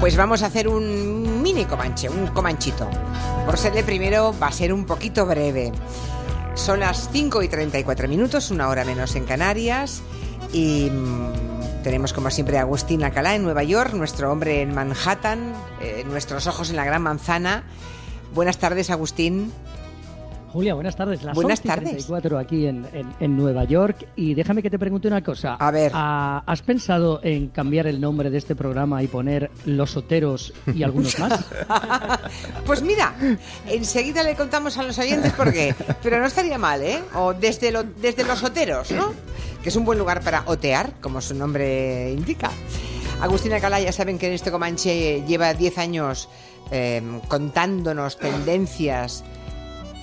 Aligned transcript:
Pues 0.00 0.16
vamos 0.16 0.42
a 0.42 0.46
hacer 0.46 0.66
un 0.66 1.42
mini 1.42 1.66
comanche, 1.66 2.08
un 2.08 2.28
comanchito. 2.28 2.88
Por 3.44 3.58
ser 3.58 3.76
el 3.76 3.84
primero 3.84 4.34
va 4.42 4.46
a 4.46 4.52
ser 4.52 4.72
un 4.72 4.86
poquito 4.86 5.26
breve. 5.26 5.72
Son 6.54 6.80
las 6.80 7.10
5 7.12 7.42
y 7.42 7.48
34 7.48 8.08
minutos, 8.08 8.50
una 8.50 8.68
hora 8.68 8.86
menos 8.86 9.14
en 9.14 9.26
Canarias. 9.26 10.00
Y 10.54 10.88
mm, 10.90 11.82
tenemos 11.82 12.14
como 12.14 12.30
siempre 12.30 12.56
a 12.56 12.62
Agustín 12.62 13.04
Alcalá 13.04 13.34
en 13.34 13.42
Nueva 13.42 13.62
York, 13.62 13.92
nuestro 13.92 14.32
hombre 14.32 14.62
en 14.62 14.74
Manhattan, 14.74 15.52
eh, 15.82 16.02
nuestros 16.06 16.46
ojos 16.46 16.70
en 16.70 16.76
la 16.76 16.86
Gran 16.86 17.02
Manzana. 17.02 17.64
Buenas 18.34 18.56
tardes, 18.56 18.88
Agustín. 18.88 19.52
Julia, 20.52 20.74
buenas 20.74 20.96
tardes. 20.96 21.22
Las 21.22 21.34
buenas 21.34 21.60
tardes. 21.60 22.08
aquí 22.38 22.66
en, 22.66 22.84
en, 23.20 23.36
Nueva 23.36 23.64
York. 23.64 24.08
Y 24.16 24.34
déjame 24.34 24.62
que 24.62 24.70
te 24.70 24.78
pregunte 24.78 25.06
una 25.06 25.22
cosa. 25.22 25.54
A 25.54 25.70
ver. 25.70 25.92
Ah, 25.94 26.42
¿Has 26.44 26.62
pensado 26.62 27.20
en 27.22 27.48
cambiar 27.48 27.86
el 27.86 28.00
nombre 28.00 28.30
de 28.30 28.38
este 28.38 28.56
programa 28.56 29.00
y 29.02 29.06
poner 29.06 29.50
Los 29.64 29.96
Oteros 29.96 30.52
y 30.74 30.82
algunos 30.82 31.18
más? 31.20 31.44
pues 32.66 32.82
mira, 32.82 33.14
enseguida 33.66 34.24
le 34.24 34.34
contamos 34.34 34.76
a 34.78 34.82
los 34.82 34.98
oyentes 34.98 35.32
por 35.34 35.52
qué. 35.52 35.74
Pero 36.02 36.18
no 36.18 36.26
estaría 36.26 36.58
mal, 36.58 36.82
¿eh? 36.82 37.00
O 37.14 37.32
desde, 37.32 37.70
lo, 37.70 37.84
desde 37.84 38.24
Los 38.24 38.42
Oteros, 38.42 38.90
¿no? 38.90 39.12
Que 39.62 39.68
es 39.68 39.76
un 39.76 39.84
buen 39.84 39.98
lugar 39.98 40.20
para 40.22 40.42
otear, 40.46 40.94
como 41.00 41.20
su 41.20 41.34
nombre 41.34 42.12
indica. 42.12 42.50
Agustina 43.20 43.60
Cala, 43.60 43.80
ya 43.80 43.92
saben 43.92 44.18
que 44.18 44.26
en 44.26 44.32
este 44.32 44.50
Comanche 44.50 45.22
lleva 45.26 45.54
10 45.54 45.78
años 45.78 46.28
eh, 46.72 47.02
contándonos 47.28 48.18
tendencias 48.18 49.22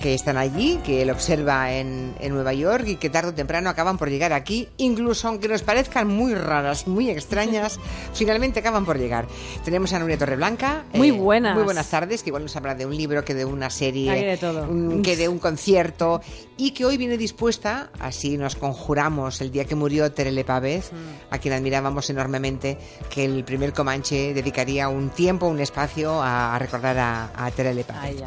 que 0.00 0.14
están 0.14 0.36
allí, 0.36 0.78
que 0.84 1.02
él 1.02 1.10
observa 1.10 1.72
en, 1.72 2.14
en, 2.20 2.32
Nueva 2.32 2.52
York 2.52 2.84
y 2.86 2.96
que 2.96 3.10
tarde 3.10 3.30
o 3.30 3.34
temprano 3.34 3.68
acaban 3.70 3.98
por 3.98 4.10
llegar 4.10 4.32
aquí, 4.32 4.68
incluso 4.76 5.28
aunque 5.28 5.48
nos 5.48 5.62
parezcan 5.62 6.06
muy 6.06 6.34
raras 6.34 6.86
muy 6.86 7.10
extrañas, 7.10 7.80
finalmente 8.14 8.60
acaban 8.60 8.84
por 8.84 8.98
llegar. 8.98 9.26
Tenemos 9.64 9.92
a 9.92 9.98
Nuria 9.98 10.18
Torreblanca. 10.18 10.84
Muy 10.94 11.08
eh, 11.08 11.12
buenas. 11.12 11.54
Muy 11.54 11.64
buenas 11.64 11.88
tardes, 11.88 12.22
que 12.22 12.30
igual 12.30 12.44
nos 12.44 12.54
habla 12.56 12.74
de 12.74 12.86
un 12.86 12.96
libro, 12.96 13.24
que 13.24 13.34
de 13.34 13.44
una 13.44 13.70
serie, 13.70 14.12
de 14.24 14.36
todo. 14.36 14.68
que 15.02 15.16
de 15.16 15.28
un 15.28 15.38
concierto 15.38 16.20
y 16.56 16.72
que 16.72 16.84
hoy 16.84 16.96
viene 16.96 17.16
dispuesta, 17.16 17.90
así 18.00 18.36
nos 18.36 18.56
conjuramos 18.56 19.40
el 19.40 19.50
día 19.50 19.64
que 19.64 19.74
murió 19.74 20.10
Terele 20.12 20.44
Pávez, 20.44 20.92
mm. 20.92 21.34
a 21.34 21.38
quien 21.38 21.54
admirábamos 21.54 22.10
enormemente, 22.10 22.78
que 23.10 23.24
el 23.24 23.44
primer 23.44 23.72
Comanche 23.72 24.34
dedicaría 24.34 24.88
un 24.88 25.10
tiempo, 25.10 25.46
un 25.46 25.60
espacio 25.60 26.20
a, 26.20 26.58
recordar 26.58 26.98
a, 26.98 27.30
a 27.34 27.50
Terele 27.52 27.84
Pávez. 27.84 28.22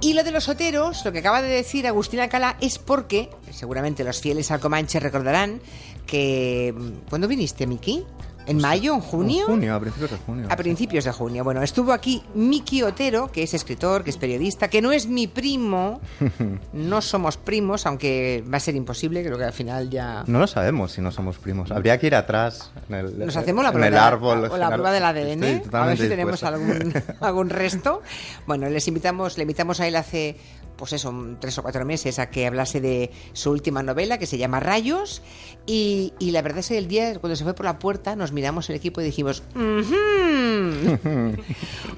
y 0.00 0.14
lo 0.14 0.24
de 0.24 0.30
los 0.30 0.44
soteros, 0.44 1.05
lo 1.06 1.12
que 1.12 1.20
acaba 1.20 1.40
de 1.40 1.48
decir 1.48 1.86
Agustina 1.86 2.28
Cala 2.28 2.56
es 2.60 2.78
porque, 2.78 3.30
seguramente 3.50 4.02
los 4.02 4.20
fieles 4.20 4.50
al 4.50 4.58
Comanche 4.58 4.98
recordarán 4.98 5.60
que... 6.04 6.74
¿Cuándo 7.08 7.28
viniste, 7.28 7.66
Miki? 7.66 8.04
¿En 8.46 8.58
mayo? 8.58 8.94
¿En 8.94 9.00
junio? 9.00 9.40
En 9.40 9.46
junio, 9.46 9.74
a 9.74 9.80
principios 9.80 10.10
de 10.10 10.16
junio. 10.18 10.46
A 10.50 10.56
principios 10.56 11.04
de 11.04 11.12
junio. 11.12 11.44
Bueno, 11.44 11.62
estuvo 11.62 11.92
aquí 11.92 12.22
Miki 12.34 12.82
Otero, 12.82 13.30
que 13.30 13.42
es 13.42 13.54
escritor, 13.54 14.04
que 14.04 14.10
es 14.10 14.16
periodista, 14.16 14.68
que 14.68 14.80
no 14.82 14.92
es 14.92 15.06
mi 15.06 15.26
primo. 15.26 16.00
No 16.72 17.00
somos 17.00 17.36
primos, 17.36 17.86
aunque 17.86 18.44
va 18.52 18.58
a 18.58 18.60
ser 18.60 18.76
imposible, 18.76 19.22
creo 19.24 19.38
que 19.38 19.44
al 19.44 19.52
final 19.52 19.90
ya... 19.90 20.24
No 20.26 20.38
lo 20.38 20.46
sabemos 20.46 20.92
si 20.92 21.00
no 21.00 21.10
somos 21.10 21.38
primos. 21.38 21.70
Habría 21.70 21.98
que 21.98 22.06
ir 22.06 22.14
atrás 22.14 22.70
en 22.88 22.94
el, 22.94 23.18
Nos 23.18 23.36
hacemos 23.36 23.64
la 23.64 23.72
prueba, 23.72 23.88
el 23.88 23.96
árbol. 23.96 24.44
O 24.50 24.56
la 24.56 24.68
prueba 24.68 24.92
del 24.92 25.04
ADN, 25.04 25.62
a 25.72 25.86
ver 25.86 25.98
si 25.98 26.08
tenemos 26.08 26.42
algún, 26.44 26.92
algún 27.20 27.50
resto. 27.50 28.02
Bueno, 28.46 28.68
les 28.68 28.86
invitamos, 28.88 29.36
le 29.36 29.42
invitamos 29.42 29.80
a 29.80 29.88
él 29.88 29.96
hace 29.96 30.36
pues 30.76 30.92
eso, 30.92 31.14
tres 31.40 31.58
o 31.58 31.62
cuatro 31.62 31.84
meses 31.84 32.18
a 32.18 32.30
que 32.30 32.46
hablase 32.46 32.80
de 32.80 33.10
su 33.32 33.50
última 33.50 33.82
novela 33.82 34.18
que 34.18 34.26
se 34.26 34.38
llama 34.38 34.60
Rayos 34.60 35.22
y, 35.66 36.12
la 36.20 36.42
verdad 36.42 36.60
es 36.60 36.68
que 36.68 36.78
el 36.78 36.88
día 36.88 37.18
cuando 37.18 37.36
se 37.36 37.44
fue 37.44 37.54
por 37.54 37.66
la 37.66 37.78
puerta 37.78 38.16
nos 38.16 38.32
miramos 38.32 38.68
el 38.70 38.76
equipo 38.76 39.00
y 39.00 39.04
dijimos 39.04 39.42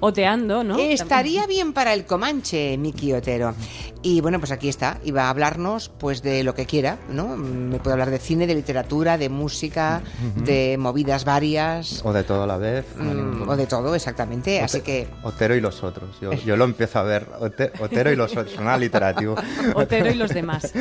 oteando, 0.01 0.65
¿no? 0.65 0.79
Estaría 0.79 1.47
bien 1.47 1.73
para 1.73 1.93
el 1.93 2.07
Comanche, 2.07 2.77
Miki 2.79 3.13
Otero. 3.13 3.55
Y 4.03 4.21
bueno, 4.21 4.39
pues 4.39 4.53
aquí 4.53 4.69
está, 4.69 5.01
y 5.05 5.11
va 5.11 5.25
a 5.25 5.31
hablarnos 5.31 5.89
pues 5.89 6.23
de 6.23 6.45
lo 6.45 6.55
que 6.55 6.67
quiera, 6.67 6.99
¿no? 7.11 7.37
Me 7.37 7.79
puede 7.79 7.93
hablar 7.93 8.11
de 8.11 8.19
cine, 8.19 8.47
de 8.47 8.55
literatura, 8.55 9.19
de 9.19 9.29
música, 9.29 10.03
de 10.37 10.77
movidas 10.79 11.25
varias. 11.25 12.01
O 12.05 12.13
de 12.13 12.23
todo 12.23 12.45
a 12.45 12.47
la 12.47 12.59
vez. 12.59 12.87
Mm, 12.97 13.49
o 13.49 13.57
de 13.57 13.67
todo, 13.67 13.95
exactamente. 13.97 14.61
Así 14.61 14.83
que... 14.83 15.09
Otero 15.25 15.57
y 15.57 15.61
los 15.61 15.83
otros. 15.83 16.17
Yo, 16.21 16.33
yo 16.47 16.57
lo 16.57 16.65
empiezo 16.65 17.01
a 17.01 17.03
ver. 17.03 17.27
Otero 17.41 18.13
y 18.13 18.17
los 18.17 18.37
otros 18.37 18.57
literativo. 18.79 19.35
Otero 19.75 20.11
y 20.11 20.15
los 20.15 20.33
demás. 20.33 20.73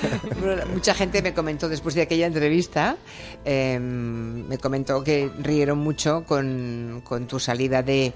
mucha 0.72 0.94
gente 0.94 1.22
me 1.22 1.32
comentó 1.32 1.68
después 1.68 1.94
de 1.94 2.02
aquella 2.02 2.26
entrevista, 2.26 2.96
em, 3.44 4.46
me 4.46 4.58
comentó 4.58 5.02
que 5.02 5.30
rieron 5.38 5.78
mucho 5.78 6.24
con, 6.26 7.02
con 7.04 7.26
tu 7.26 7.38
salida 7.38 7.82
de 7.82 8.12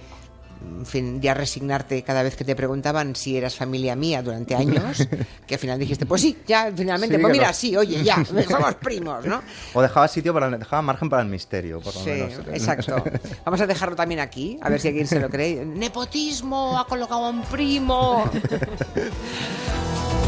en 0.78 0.86
fin, 0.86 1.20
ya 1.20 1.34
resignarte 1.34 2.02
cada 2.02 2.22
vez 2.22 2.36
que 2.36 2.44
te 2.44 2.54
preguntaban 2.54 3.16
si 3.16 3.36
eras 3.36 3.56
familia 3.56 3.96
mía 3.96 4.22
durante 4.22 4.54
años, 4.54 5.06
que 5.46 5.54
al 5.54 5.60
final 5.60 5.78
dijiste, 5.78 6.06
pues 6.06 6.22
sí, 6.22 6.36
ya 6.46 6.72
finalmente, 6.74 7.18
pues 7.18 7.32
mira, 7.32 7.52
sí, 7.52 7.76
oye, 7.76 8.02
ya, 8.02 8.24
somos 8.48 8.74
primos, 8.76 9.24
¿no? 9.24 9.42
O 9.72 9.82
dejaba 9.82 10.08
sitio 10.08 10.34
para, 10.34 10.50
dejaba 10.50 10.82
margen 10.82 11.08
para 11.08 11.22
el 11.22 11.28
misterio, 11.28 11.80
por 11.80 11.94
lo 11.94 12.00
sí, 12.00 12.10
exacto. 12.52 13.02
Vamos 13.44 13.60
a 13.60 13.66
dejarlo 13.66 13.96
también 13.96 14.20
aquí, 14.20 14.58
a 14.60 14.68
ver 14.68 14.80
si 14.80 14.88
alguien 14.88 15.06
se 15.06 15.20
lo 15.20 15.28
cree. 15.30 15.64
Nepotismo, 15.64 16.78
ha 16.78 16.86
colocado 16.86 17.26
a 17.26 17.30
un 17.30 17.42
primo. 17.42 18.30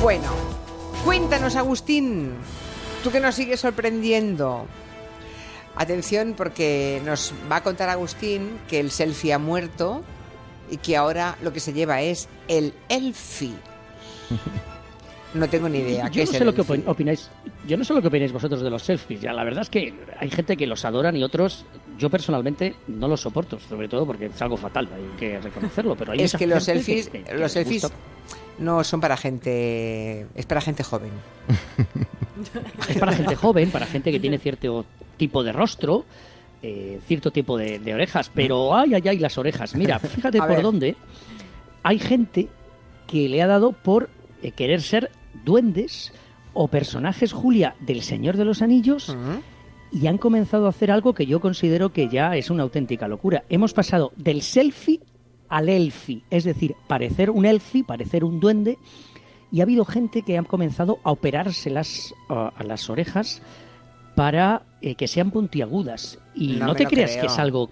bueno, 0.02 0.30
cuéntanos, 1.04 1.56
Agustín, 1.56 2.32
tú 3.02 3.10
que 3.10 3.20
nos 3.20 3.34
sigues 3.34 3.60
sorprendiendo. 3.60 4.66
Atención 5.78 6.32
porque 6.34 7.02
nos 7.04 7.34
va 7.52 7.56
a 7.56 7.62
contar 7.62 7.90
Agustín 7.90 8.58
que 8.66 8.80
el 8.80 8.90
selfie 8.90 9.34
ha 9.34 9.38
muerto 9.38 10.02
y 10.70 10.78
que 10.78 10.96
ahora 10.96 11.36
lo 11.42 11.52
que 11.52 11.60
se 11.60 11.72
lleva 11.72 12.00
es 12.02 12.28
el 12.48 12.72
elfi. 12.88 13.54
No 15.34 15.48
tengo 15.48 15.68
ni 15.68 15.78
idea. 15.78 16.08
Yo 16.08 16.24
no 16.24 16.32
sé 16.32 16.44
lo 16.44 16.54
que 16.54 16.62
opináis. 16.86 17.30
Yo 17.66 17.76
no 17.76 17.84
sé 17.84 17.92
lo 17.92 18.00
que 18.00 18.08
opináis 18.08 18.32
vosotros 18.32 18.62
de 18.62 18.70
los 18.70 18.82
selfies. 18.82 19.20
Ya, 19.20 19.32
la 19.32 19.44
verdad 19.44 19.62
es 19.62 19.70
que 19.70 19.94
hay 20.18 20.30
gente 20.30 20.56
que 20.56 20.66
los 20.66 20.84
adoran 20.84 21.16
y 21.16 21.22
otros, 21.22 21.64
yo 21.98 22.08
personalmente 22.08 22.74
no 22.86 23.08
los 23.08 23.20
soporto, 23.20 23.58
sobre 23.60 23.88
todo 23.88 24.06
porque 24.06 24.26
es 24.26 24.42
algo 24.42 24.56
fatal, 24.56 24.88
hay 24.94 25.18
que 25.18 25.40
reconocerlo. 25.40 25.94
Pero 25.96 26.12
hay 26.12 26.20
es 26.20 26.34
que 26.34 26.46
los 26.46 26.64
selfies, 26.64 27.10
los 27.34 27.52
selfies 27.52 27.90
no 28.58 28.82
son 28.84 29.00
para 29.00 29.16
gente, 29.16 30.26
es 30.34 30.46
para 30.46 30.60
gente 30.60 30.82
joven. 30.82 31.10
es 32.88 32.98
para 32.98 33.12
gente 33.12 33.36
joven, 33.36 33.70
para 33.70 33.86
gente 33.86 34.10
que 34.10 34.20
tiene 34.20 34.38
cierto 34.38 34.86
tipo 35.16 35.42
de 35.42 35.52
rostro 35.52 36.04
eh, 36.68 36.98
cierto 37.06 37.30
tipo 37.30 37.56
de, 37.56 37.94
orejas, 37.94 38.28
pero 38.34 38.74
ay, 38.74 38.94
ay, 38.94 39.02
ay, 39.06 39.18
las 39.20 39.38
orejas. 39.38 39.76
Mira, 39.76 39.98
fíjate 40.00 40.38
por 40.38 40.60
dónde 40.62 40.96
hay 41.84 42.00
gente 42.00 42.48
que 43.06 43.28
le 43.28 43.40
ha 43.40 43.46
dado 43.46 43.70
por 43.70 44.10
eh, 44.42 44.50
querer 44.50 44.82
ser 44.82 45.12
duendes 45.44 46.12
o 46.54 46.66
personajes, 46.66 47.32
Julia, 47.32 47.76
del 47.78 48.02
Señor 48.02 48.36
de 48.36 48.44
los 48.44 48.62
Anillos. 48.62 49.16
Y 49.92 50.08
han 50.08 50.18
comenzado 50.18 50.66
a 50.66 50.70
hacer 50.70 50.90
algo 50.90 51.14
que 51.14 51.26
yo 51.26 51.38
considero 51.38 51.92
que 51.92 52.08
ya 52.08 52.34
es 52.34 52.50
una 52.50 52.64
auténtica 52.64 53.06
locura. 53.06 53.44
Hemos 53.48 53.72
pasado 53.72 54.12
del 54.16 54.42
selfie 54.42 54.98
al 55.48 55.68
elfi, 55.68 56.24
es 56.30 56.42
decir, 56.42 56.74
parecer 56.88 57.30
un 57.30 57.46
elfi, 57.46 57.84
parecer 57.84 58.24
un 58.24 58.40
duende, 58.40 58.76
y 59.52 59.60
ha 59.60 59.62
habido 59.62 59.84
gente 59.84 60.22
que 60.22 60.36
ha 60.36 60.42
comenzado 60.42 60.98
a 61.04 61.12
operarse 61.12 61.70
las, 61.70 62.12
a 62.28 62.64
las 62.64 62.90
orejas 62.90 63.40
para 64.16 64.62
eh, 64.80 64.96
que 64.96 65.06
sean 65.06 65.30
puntiagudas. 65.30 66.18
Y 66.34 66.56
no, 66.56 66.74
te 66.74 66.86
creas 66.86 67.16
que 67.16 67.26
es 67.26 67.38
algo, 67.38 67.70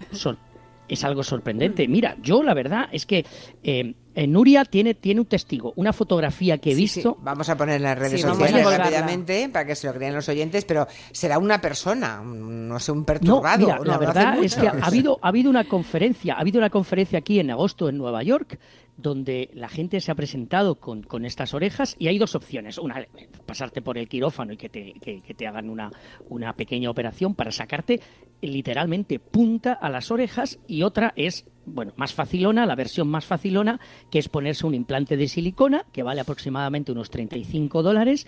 es 0.87 1.03
algo 1.03 1.23
sorprendente. 1.23 1.87
Mira, 1.89 2.15
yo 2.21 2.43
la 2.43 2.53
verdad 2.53 2.87
es 2.91 3.05
que 3.05 3.25
eh, 3.63 3.95
Nuria 4.15 4.65
tiene, 4.65 4.93
tiene 4.93 5.21
un 5.21 5.27
testigo, 5.27 5.73
una 5.75 5.93
fotografía 5.93 6.57
que 6.57 6.71
he 6.71 6.75
visto. 6.75 7.17
Vamos 7.21 7.49
a 7.49 7.57
poner 7.57 7.77
en 7.77 7.83
las 7.83 7.97
redes 7.97 8.21
sociales 8.21 8.65
rápidamente 8.65 9.49
para 9.49 9.65
que 9.65 9.75
se 9.75 9.87
lo 9.87 9.93
crean 9.93 10.13
los 10.13 10.27
oyentes, 10.29 10.65
pero 10.65 10.87
será 11.11 11.37
una 11.37 11.59
persona, 11.59 12.21
no 12.23 12.79
sé, 12.79 12.91
un 12.91 13.05
perturbado. 13.05 13.67
No, 13.67 13.83
la 13.83 13.97
verdad 13.97 14.43
es 14.43 14.55
que 14.55 14.67
ha 14.67 14.71
habido, 14.71 15.19
ha 15.21 15.27
habido 15.27 15.49
una 15.49 15.65
conferencia, 15.65 16.35
ha 16.35 16.39
habido 16.39 16.59
una 16.59 16.69
conferencia 16.69 17.19
aquí 17.19 17.39
en 17.39 17.51
agosto 17.51 17.89
en 17.89 17.97
Nueva 17.97 18.23
York 18.23 18.57
donde 18.97 19.49
la 19.53 19.67
gente 19.67 19.99
se 19.99 20.11
ha 20.11 20.15
presentado 20.15 20.75
con, 20.75 21.03
con, 21.03 21.25
estas 21.25 21.53
orejas 21.53 21.95
y 21.99 22.07
hay 22.07 22.17
dos 22.17 22.35
opciones. 22.35 22.77
Una, 22.77 23.05
pasarte 23.45 23.81
por 23.81 23.97
el 23.97 24.07
quirófano 24.07 24.53
y 24.53 24.57
que 24.57 24.69
te, 24.69 24.93
que, 25.01 25.33
te 25.33 25.47
hagan 25.47 25.69
una, 25.69 25.91
una, 26.29 26.53
pequeña 26.53 26.89
operación 26.89 27.35
para 27.35 27.51
sacarte 27.51 27.99
literalmente 28.41 29.19
punta 29.19 29.73
a 29.73 29.89
las 29.89 30.11
orejas 30.11 30.59
y 30.67 30.83
otra 30.83 31.13
es, 31.15 31.45
bueno, 31.65 31.93
más 31.95 32.13
facilona, 32.13 32.65
la 32.65 32.75
versión 32.75 33.07
más 33.07 33.25
facilona, 33.25 33.79
que 34.09 34.19
es 34.19 34.29
ponerse 34.29 34.65
un 34.65 34.75
implante 34.75 35.17
de 35.17 35.27
silicona 35.27 35.85
que 35.91 36.03
vale 36.03 36.21
aproximadamente 36.21 36.91
unos 36.91 37.09
35 37.09 37.83
dólares 37.83 38.27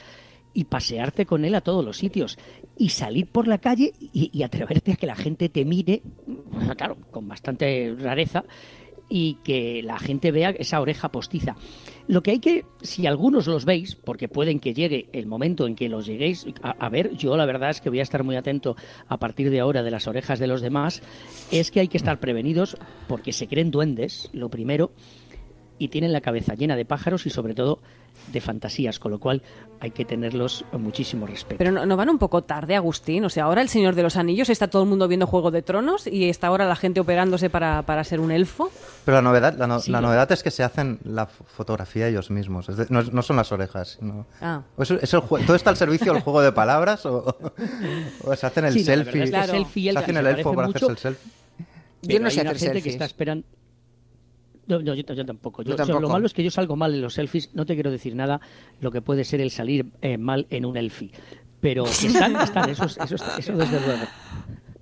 y 0.54 0.64
pasearte 0.64 1.26
con 1.26 1.46
él 1.46 1.56
a 1.56 1.62
todos 1.62 1.86
los 1.86 1.98
sitios. 1.98 2.38
Y 2.78 2.90
salir 2.90 3.28
por 3.28 3.48
la 3.48 3.60
calle 3.60 3.94
y, 4.00 4.42
atreverte 4.44 4.94
a 4.94 4.96
que 4.96 5.08
la 5.08 5.16
gente 5.16 5.50
te 5.50 5.66
mire, 5.66 6.02
claro, 6.78 6.98
con 7.12 7.28
bastante 7.28 7.96
rareza 7.98 8.44
y 9.10 9.36
que 9.44 9.82
la 9.84 10.00
gente 10.00 10.32
vea 10.32 10.50
esa 10.52 10.82
oreja 10.82 11.10
postiza. 11.10 11.56
Lo 12.08 12.24
que 12.24 12.32
hay 12.32 12.40
que, 12.40 12.66
si 12.82 13.06
algunos 13.06 13.48
los 13.48 13.66
veis, 13.66 13.96
porque 13.96 14.30
pueden 14.30 14.60
que 14.60 14.74
llegue 14.74 15.10
el 15.12 15.28
momento 15.28 15.68
en 15.68 15.76
que 15.76 15.90
los 15.90 16.06
lleguéis 16.06 16.46
a, 16.62 16.90
ver, 16.90 17.16
yo 17.16 17.36
la 17.36 17.46
verdad 17.46 17.70
es 17.70 17.82
que 17.82 17.90
voy 17.90 18.00
a 18.00 18.04
estar 18.04 18.24
muy 18.24 18.38
atento 18.38 18.78
a 19.08 19.18
partir 19.18 19.50
de 19.50 19.60
ahora 19.60 19.84
de 19.84 19.92
las 19.92 20.08
orejas 20.08 20.40
de 20.40 20.48
los 20.48 20.62
demás, 20.62 21.02
es 21.52 21.70
que 21.70 21.82
hay 21.82 21.90
que 21.90 21.98
estar 21.98 22.20
prevenidos 22.20 22.78
porque 23.08 23.34
se 23.34 23.48
creen 23.48 23.72
duendes, 23.72 24.30
lo 24.32 24.50
primero, 24.50 24.92
y 25.80 25.90
tienen 25.90 26.14
la 26.14 26.22
cabeza 26.22 26.56
llena 26.56 26.76
de 26.76 26.86
pájaros 26.86 27.26
y 27.26 27.30
sobre 27.30 27.54
todo 27.54 27.80
de 28.32 28.42
fantasías, 28.42 29.00
con 29.00 29.12
lo 29.12 29.20
cual 29.20 29.42
hay 29.80 29.92
que 29.92 30.06
tenerlos 30.06 30.66
muchísimo 30.72 31.28
respeto. 31.28 31.58
Pero 31.58 31.86
no, 31.86 31.98
van 31.98 32.10
un 32.10 32.18
poco 32.18 32.44
tarde, 32.44 32.76
Agustín. 32.76 33.26
O 33.26 33.30
sea, 33.30 33.46
ahora 33.46 33.62
el 33.62 33.70
Señor 33.70 33.96
de 33.96 34.04
los 34.04 34.18
Anillos 34.18 34.50
está 34.50 34.68
todo 34.68 34.84
el 34.84 34.90
mundo 34.90 35.08
viendo 35.08 35.28
Juego 35.28 35.52
de 35.52 35.62
Tronos 35.62 36.08
y 36.08 36.30
está 36.30 36.48
ahora 36.48 36.66
la 36.66 36.76
gente 36.76 37.00
operándose 37.00 37.50
para, 37.50 37.84
para 37.84 38.04
ser 38.04 38.20
un 38.20 38.32
elfo. 38.32 38.72
Pero 39.06 39.18
la 39.18 39.22
novedad, 39.22 39.54
la, 39.58 40.02
novedad 40.02 40.32
es 40.32 40.44
que 40.44 40.52
se 40.52 40.64
hacen 40.64 41.00
la 41.04 41.28
fotografía 41.28 42.08
ellos 42.08 42.32
mismos. 42.32 42.68
no, 42.90 43.22
son 43.22 43.36
las 43.36 43.52
orejas. 43.52 44.00
Ah. 44.42 44.64
es 44.78 45.10
¿Todo 45.10 45.56
está 45.56 45.70
al 45.70 45.78
servicio 45.78 46.14
del 46.14 46.22
juego 46.22 46.42
de 46.42 46.52
palabras 46.52 47.06
o, 47.06 47.36
se 48.36 48.46
hacen 48.46 48.66
el 48.66 48.84
selfie? 48.84 49.28
se 49.28 49.98
hacen 49.98 50.18
el 50.18 50.28
elfo 50.28 50.54
para 50.54 50.68
hacerse 50.68 50.92
el 50.92 50.98
selfie. 50.98 51.32
Yo 52.02 52.20
no 52.20 52.30
sé 52.30 52.42
hacer 52.42 52.58
gente 52.58 52.82
que 52.82 52.90
está 52.90 53.06
esperando 53.06 53.46
no, 54.68 54.82
yo, 54.82 55.26
tampoco. 55.26 55.64
Yo, 55.64 55.76
lo 56.00 56.10
malo 56.10 56.26
es 56.26 56.34
que 56.34 56.44
yo 56.44 56.52
salgo 56.52 56.76
mal 56.76 56.94
en 56.94 57.02
los 57.02 57.14
selfies. 57.14 57.54
No 57.54 57.66
te 57.66 57.74
quiero 57.74 57.92
decir 57.92 58.16
nada 58.16 58.42
lo 58.82 58.92
que 58.92 59.02
puede 59.02 59.24
ser 59.24 59.42
el 59.42 59.52
salir 59.52 59.88
eh, 60.02 60.18
mal 60.18 60.48
en 60.50 60.66
un 60.66 60.78
elfie. 60.78 61.12
Pero 61.60 61.86
están, 61.88 62.36
están, 62.36 62.70
eso, 62.70 62.86
eso, 62.86 63.16
eso 63.38 63.58
desde 63.58 63.80
luego. 63.80 64.06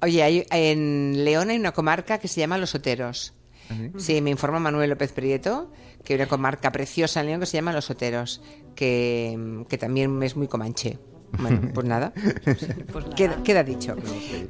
Oye, 0.01 0.23
hay, 0.23 0.45
en 0.51 1.23
León 1.23 1.49
hay 1.49 1.57
una 1.57 1.71
comarca 1.71 2.17
que 2.17 2.27
se 2.27 2.41
llama 2.41 2.57
Los 2.57 2.75
Oteros. 2.75 3.33
¿Ah, 3.69 3.73
sí, 3.97 4.21
me 4.21 4.29
informa 4.29 4.59
Manuel 4.59 4.91
López 4.91 5.11
Prieto 5.11 5.71
que 6.05 6.13
hay 6.13 6.19
una 6.19 6.29
comarca 6.29 6.71
preciosa 6.71 7.19
en 7.19 7.27
León 7.27 7.39
que 7.41 7.47
se 7.47 7.57
llama 7.57 7.73
Los 7.73 7.89
Oteros, 7.89 8.41
que, 8.75 9.65
que 9.67 9.77
también 9.77 10.21
es 10.23 10.35
muy 10.35 10.47
comanche. 10.47 10.99
Bueno, 11.39 11.69
pues 11.73 11.87
nada. 11.87 12.13
Pues 12.91 13.05
queda, 13.15 13.63
dicho. 13.63 13.95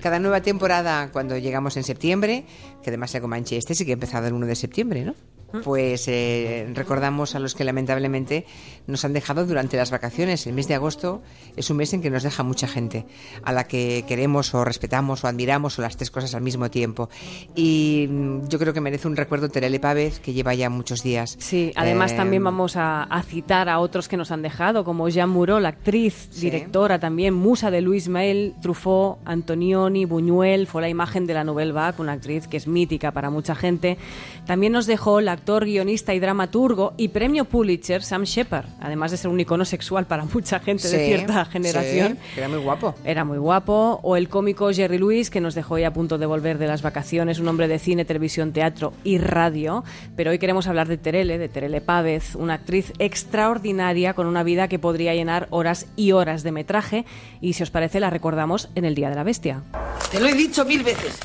Cada 0.02 0.20
nueva 0.20 0.42
temporada, 0.42 1.12
cuando 1.12 1.38
llegamos 1.38 1.78
en 1.78 1.84
septiembre, 1.84 2.46
que 2.84 2.90
además 2.90 3.12
se 3.12 3.22
Comanche 3.22 3.58
este 3.58 3.76
sí 3.76 3.86
que 3.86 3.92
ha 3.92 3.94
empezado 3.94 4.28
el 4.28 4.34
1 4.34 4.46
de 4.46 4.56
septiembre, 4.56 5.06
¿no? 5.06 5.16
Pues 5.64 6.08
eh, 6.08 6.70
recordamos 6.74 7.36
a 7.36 7.40
los 7.40 7.56
que 7.56 7.64
lamentablemente 7.64 8.46
nos 8.88 9.06
han 9.06 9.14
dejado 9.14 9.46
durante 9.46 9.78
las 9.78 9.92
vacaciones. 9.92 10.46
El 10.48 10.54
mes 10.54 10.68
de 10.68 10.76
agosto 10.76 11.22
es 11.56 11.70
un 11.70 11.78
mes 11.78 11.94
en 11.94 12.02
que 12.02 12.10
nos 12.10 12.24
deja 12.24 12.44
mucha 12.44 12.68
gente, 12.68 13.06
a 13.44 13.52
la 13.52 13.68
que 13.68 14.06
queremos 14.08 14.54
o 14.54 14.64
respetamos 14.64 15.24
o 15.24 15.28
admiramos 15.28 15.80
o 15.80 15.82
las 15.82 15.98
tres 15.98 16.12
cosas 16.12 16.36
al 16.36 16.42
mismo 16.42 16.70
tiempo. 16.70 17.10
Y 17.56 18.08
mm, 18.10 18.48
yo 18.48 18.60
creo 18.60 18.74
que 18.74 18.82
merece 18.82 19.08
un 19.08 19.16
recuerdo 19.16 19.50
Terele 19.50 19.80
Pávez, 19.80 20.20
que 20.20 20.34
lleva 20.34 20.54
ya 20.54 20.70
muchos 20.70 21.04
días. 21.04 21.36
Sí, 21.40 21.72
además 21.76 22.12
eh, 22.12 22.16
también 22.16 22.44
vamos 22.44 22.76
a, 22.76 23.08
citar 23.28 23.70
a 23.70 23.80
otros 23.80 24.08
que 24.08 24.18
nos 24.18 24.32
han 24.32 24.42
dejado, 24.42 24.84
como 24.84 25.10
Jean 25.10 25.30
Moreau, 25.30 25.60
la 25.60 25.70
actriz, 25.70 26.30
directora 26.40 27.00
también, 27.00 27.34
musa 27.34 27.72
de 27.72 27.82
Luis 27.82 28.08
Mael, 28.08 28.54
Truffaut, 28.62 29.18
Antonioni, 29.26 30.06
Buñuel, 30.06 30.68
fue 30.68 30.82
la 30.82 30.90
imagen 30.90 31.26
de 31.26 31.34
la 31.34 31.44
Nouvelle 31.44 31.72
Vague, 31.72 32.02
una 32.02 32.14
actriz 32.14 32.48
que 32.48 32.58
es 32.58 32.68
mítica 32.68 33.12
para 33.12 33.30
mucha 33.30 33.56
gente. 33.56 33.98
También 34.46 34.74
nos 34.74 34.86
dejó 34.86 35.22
la 35.22 35.38
actor, 35.46 35.66
guionista 35.66 36.12
y 36.16 36.20
dramaturgo 36.20 36.96
y 36.98 37.10
premio 37.10 37.46
Pulitzer 37.46 38.02
Sam 38.02 38.24
Shepard, 38.24 38.66
además 38.82 39.12
de 39.12 39.18
ser 39.18 39.30
un 39.30 39.40
icono 39.40 39.64
sexual 39.64 40.08
para 40.08 40.26
mucha 40.34 40.60
gente 40.60 40.88
de 40.88 41.06
cierta 41.06 41.46
generación. 41.46 42.18
era 42.36 42.50
muy 42.50 42.58
guapo. 42.58 42.96
Era 43.06 43.24
muy 43.26 43.38
guapo. 43.38 44.00
O 44.02 44.18
el 44.18 44.28
cómico 44.28 44.74
Jerry 44.74 44.98
Lewis, 44.98 45.30
que 45.30 45.42
nos 45.42 45.54
dejó 45.54 45.78
ya 45.78 45.90
a 45.90 45.94
punto 45.94 46.18
de 46.18 46.26
volver 46.26 46.58
de 46.58 46.66
las 46.66 46.82
vacaciones, 46.82 47.38
un 47.38 47.48
hombre 47.48 47.68
de 47.68 47.78
cine, 47.78 48.06
televisión, 48.06 48.54
teatro 48.54 48.94
y 49.04 49.20
radio. 49.20 49.84
Pero 50.16 50.32
hoy 50.32 50.40
queremos 50.40 50.66
hablar 50.66 50.88
de 50.88 50.98
Terele, 50.98 51.38
de 51.38 51.48
Terele 51.48 51.80
Pávez, 51.80 52.34
una 52.34 52.56
actriz 52.56 52.92
extraordinaria 52.98 54.16
con 54.16 54.26
una 54.26 54.42
vida 54.42 54.68
que 54.68 54.80
podría 54.80 55.14
llenar 55.14 55.46
horas 55.52 55.86
y 55.96 56.12
horas 56.14 56.42
de 56.42 56.54
metraje. 56.54 57.06
Y 57.40 57.54
si 57.54 57.62
os 57.62 57.70
parece, 57.70 58.00
la 58.00 58.10
recordamos 58.10 58.70
en 58.74 58.84
el 58.84 58.96
Día 58.96 59.12
de 59.12 59.16
la 59.16 59.24
Bestia. 59.24 59.62
Te 60.10 60.20
lo 60.20 60.26
he 60.26 60.34
dicho 60.34 60.66
mil 60.66 60.82
veces. 60.82 61.20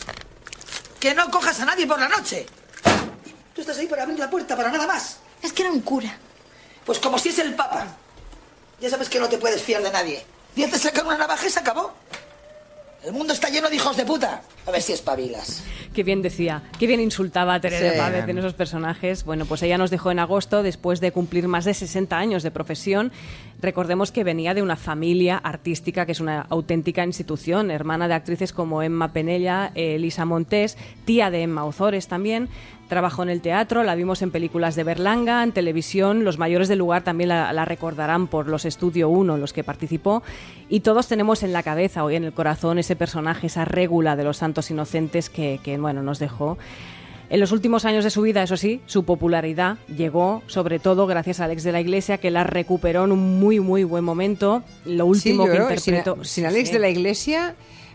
Que 1.01 1.15
no 1.15 1.31
cojas 1.31 1.59
a 1.61 1.65
nadie 1.65 1.87
por 1.87 1.99
la 1.99 2.11
noche. 2.11 2.45
Tú 3.61 3.65
estás 3.65 3.79
ahí 3.79 3.89
para 3.89 4.05
abrir 4.05 4.19
la 4.19 4.31
puerta, 4.31 4.57
para 4.57 4.71
nada 4.71 4.87
más. 4.87 5.19
Es 5.43 5.53
que 5.53 5.61
era 5.61 5.71
un 5.71 5.83
cura. 5.83 6.17
Pues 6.87 6.99
como 6.99 7.19
si 7.19 7.29
es 7.29 7.39
el 7.41 7.53
Papa. 7.55 7.89
Ya 8.81 8.89
sabes 8.89 9.11
que 9.11 9.21
no 9.21 9.29
te 9.29 9.37
puedes 9.37 9.61
fiar 9.61 9.83
de 9.83 9.91
nadie. 9.91 10.25
Y 10.57 10.65
te 10.65 10.79
sacan 10.79 11.07
una 11.07 11.19
navaja 11.19 11.47
y 11.47 11.51
se 11.51 11.61
acabó. 11.61 11.93
El 13.05 13.13
mundo 13.13 13.35
está 13.35 13.51
lleno 13.51 13.69
de 13.69 13.77
hijos 13.77 13.99
de 13.99 14.07
puta. 14.07 14.41
A 14.67 14.71
ver 14.71 14.81
si 14.81 14.95
espabilas. 14.95 15.63
Qué 15.95 16.03
bien 16.03 16.23
decía, 16.23 16.63
qué 16.79 16.87
bien 16.87 17.01
insultaba 17.01 17.53
a 17.53 17.61
Teresa 17.61 17.99
Pávez 17.99 18.27
en 18.27 18.39
esos 18.39 18.55
personajes. 18.55 19.25
Bueno, 19.25 19.45
pues 19.45 19.63
ella 19.63 19.77
nos 19.77 19.91
dejó 19.91 20.11
en 20.11 20.21
agosto 20.21 20.63
después 20.63 21.01
de 21.01 21.13
cumplir 21.13 21.47
más 21.47 21.67
de 21.67 21.75
60 21.75 22.17
años 22.17 22.43
de 22.43 22.51
profesión. 22.51 23.13
Recordemos 23.61 24.11
que 24.11 24.25
venía 24.25 24.55
de 24.55 24.63
una 24.63 24.77
familia 24.77 25.37
artística 25.37 26.07
que 26.07 26.13
es 26.13 26.21
una 26.21 26.47
auténtica 26.49 27.05
institución, 27.05 27.71
hermana 27.71 28.09
de 28.09 28.15
actrices 28.15 28.53
como 28.53 28.83
Emma 28.83 29.13
Penella, 29.13 29.71
Elisa 29.75 30.25
Montés, 30.25 30.79
tía 31.05 31.31
de 31.31 31.43
Emma 31.43 31.65
Ozores 31.65 32.09
también. 32.09 32.49
Trabajó 32.89 33.23
en 33.23 33.29
el 33.29 33.41
teatro, 33.41 33.85
la 33.85 33.95
vimos 33.95 34.23
en 34.23 34.31
películas 34.31 34.75
de 34.75 34.83
Berlanga, 34.83 35.45
en 35.45 35.53
televisión. 35.53 36.25
Los 36.25 36.39
mayores 36.39 36.69
del 36.69 36.81
lugar 36.81 37.05
también 37.05 37.29
la, 37.29 37.65
recordarán 37.65 38.27
por 38.27 38.49
los 38.49 38.65
Estudio 38.65 39.09
1 39.09 39.37
en 39.37 39.41
los 39.41 39.53
que 39.53 39.63
participó. 39.63 40.23
Y 40.69 40.81
todos 40.81 41.07
tenemos 41.07 41.43
en 41.43 41.53
la 41.53 41.63
cabeza, 41.63 42.03
hoy 42.03 42.17
en 42.17 42.25
el 42.25 42.33
corazón, 42.33 42.79
ese 42.79 42.97
personaje, 42.97 43.47
esa 43.47 43.65
régula 43.65 44.17
de 44.17 44.25
los 44.25 44.39
santos 44.39 44.71
inocentes 44.71 45.31
que, 45.31 45.61
que 45.63 45.79
bueno, 45.79 46.03
nos 46.03 46.19
dejó. 46.19 46.59
En 47.31 47.39
los 47.39 47.53
últimos 47.53 47.85
años 47.85 48.03
de 48.03 48.11
su 48.11 48.23
vida, 48.23 48.43
eso 48.43 48.57
sí, 48.57 48.81
su 48.87 49.05
popularidad 49.05 49.79
llegó 49.87 50.43
sobre 50.49 50.81
todo 50.81 51.07
gracias 51.07 51.39
a 51.39 51.45
Alex 51.45 51.63
de 51.63 51.71
la 51.71 51.81
Iglesia, 51.81 52.19
que 52.19 52.33
la 52.33 52.43
recuperó 52.43 53.05
en 53.05 53.13
un 53.13 53.39
muy, 53.39 53.61
muy 53.61 53.85
buen 53.85 54.03
momento. 54.03 54.65
Lo 54.85 55.07
último 55.07 55.47
que 55.47 55.57
interpretó... 55.57 56.25
Sin, 56.25 56.47
Alex 56.47 56.73
de 56.73 56.81
la 56.81 56.89
Iglesia 56.89 57.55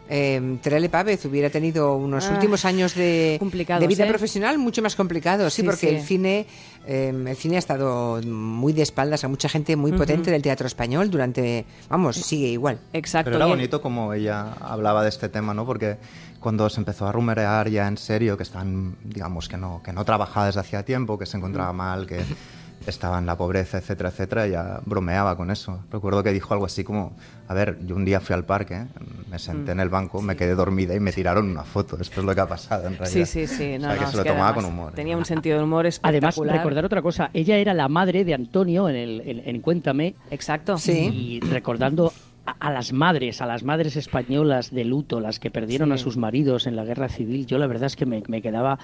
eh, 0.09 0.57
Terele 0.61 0.89
Pávez 0.89 1.25
hubiera 1.25 1.49
tenido 1.49 1.95
unos 1.95 2.27
ah, 2.27 2.33
últimos 2.33 2.65
años 2.65 2.93
de, 2.95 3.39
de 3.39 3.87
vida 3.87 4.05
¿eh? 4.05 4.09
profesional 4.09 4.57
mucho 4.57 4.81
más 4.81 4.95
complicados, 4.95 5.53
sí, 5.53 5.63
porque 5.63 5.89
el 5.89 6.03
cine 6.03 6.45
em, 6.85 7.27
el 7.27 7.35
cine 7.35 7.55
ha 7.55 7.59
estado 7.59 8.21
muy 8.23 8.73
de 8.73 8.83
espaldas 8.83 9.23
a 9.23 9.27
mucha 9.27 9.49
gente 9.49 9.75
muy 9.75 9.91
potente 9.93 10.29
del 10.31 10.41
teatro 10.41 10.67
español 10.67 11.09
durante, 11.09 11.65
vamos, 11.89 12.17
sigue 12.17 12.47
igual. 12.47 12.79
Exacto. 12.93 13.31
Pero 13.31 13.37
era 13.37 13.45
bonito 13.45 13.81
como 13.81 14.13
ella 14.13 14.53
hablaba 14.61 15.03
de 15.03 15.09
este 15.09 15.29
tema, 15.29 15.53
¿no? 15.53 15.65
Porque 15.65 15.97
cuando 16.39 16.69
se 16.69 16.79
empezó 16.79 17.07
a 17.07 17.11
rumorear 17.11 17.69
ya 17.69 17.87
en 17.87 17.97
serio 17.97 18.37
que 18.37 18.43
están, 18.43 18.97
digamos, 19.03 19.49
que 19.49 19.57
no, 19.57 19.81
que 19.83 19.91
no 19.91 20.05
trabajaba 20.05 20.45
desde 20.45 20.59
hacía 20.59 20.83
tiempo, 20.83 21.17
que 21.17 21.25
se 21.25 21.37
encontraba 21.37 21.73
mal, 21.73 22.05
que 22.05 22.19
estaba 22.87 23.17
en 23.19 23.25
la 23.25 23.37
pobreza, 23.37 23.77
etcétera, 23.77 24.09
etcétera, 24.09 24.47
ya 24.47 24.79
bromeaba 24.85 25.35
con 25.35 25.51
eso. 25.51 25.83
Recuerdo 25.91 26.23
que 26.23 26.31
dijo 26.31 26.53
algo 26.53 26.65
así 26.65 26.83
como, 26.83 27.15
a 27.47 27.53
ver, 27.53 27.77
yo 27.85 27.95
un 27.95 28.05
día 28.05 28.19
fui 28.19 28.33
al 28.33 28.45
parque, 28.45 28.85
me 29.29 29.39
senté 29.39 29.71
en 29.71 29.79
el 29.79 29.89
banco, 29.89 30.21
me 30.21 30.35
quedé 30.35 30.55
dormida 30.55 30.95
y 30.95 30.99
me 30.99 31.11
tiraron 31.11 31.49
una 31.49 31.63
foto. 31.63 31.97
Esto 31.99 32.21
es 32.21 32.25
lo 32.25 32.35
que 32.35 32.41
ha 32.41 32.47
pasado 32.47 32.87
en 32.87 32.97
realidad. 32.97 33.25
Sí, 33.25 33.47
sí, 33.47 33.47
sí. 33.47 33.77
No, 33.79 33.89
que 33.97 34.05
se 34.05 34.17
lo 34.17 34.23
tomaba 34.23 34.53
con 34.53 34.65
humor. 34.65 34.93
Tenía 34.93 35.17
un 35.17 35.25
sentido 35.25 35.57
de 35.57 35.63
humor 35.63 35.85
espectacular. 35.85 36.33
Además, 36.33 36.57
recordar 36.57 36.85
otra 36.85 37.01
cosa, 37.01 37.29
ella 37.33 37.57
era 37.57 37.73
la 37.73 37.87
madre 37.87 38.23
de 38.23 38.33
Antonio 38.33 38.89
en, 38.89 38.95
el, 38.95 39.43
en, 39.45 39.61
Cuéntame. 39.61 40.15
Exacto. 40.29 40.77
Sí. 40.77 41.09
Y 41.13 41.39
recordando 41.39 42.13
a, 42.45 42.71
las 42.71 42.93
madres, 42.93 43.41
a 43.41 43.45
las 43.45 43.63
madres 43.63 43.95
españolas 43.95 44.71
de 44.71 44.85
luto, 44.85 45.19
las 45.19 45.39
que 45.39 45.49
perdieron 45.49 45.91
a 45.91 45.97
sus 45.97 46.17
maridos 46.17 46.67
en 46.67 46.75
la 46.75 46.83
guerra 46.83 47.09
civil, 47.09 47.45
yo 47.45 47.57
la 47.57 47.67
verdad 47.67 47.87
es 47.87 47.95
que 47.95 48.05
me, 48.05 48.21
me 48.27 48.41
quedaba 48.41 48.77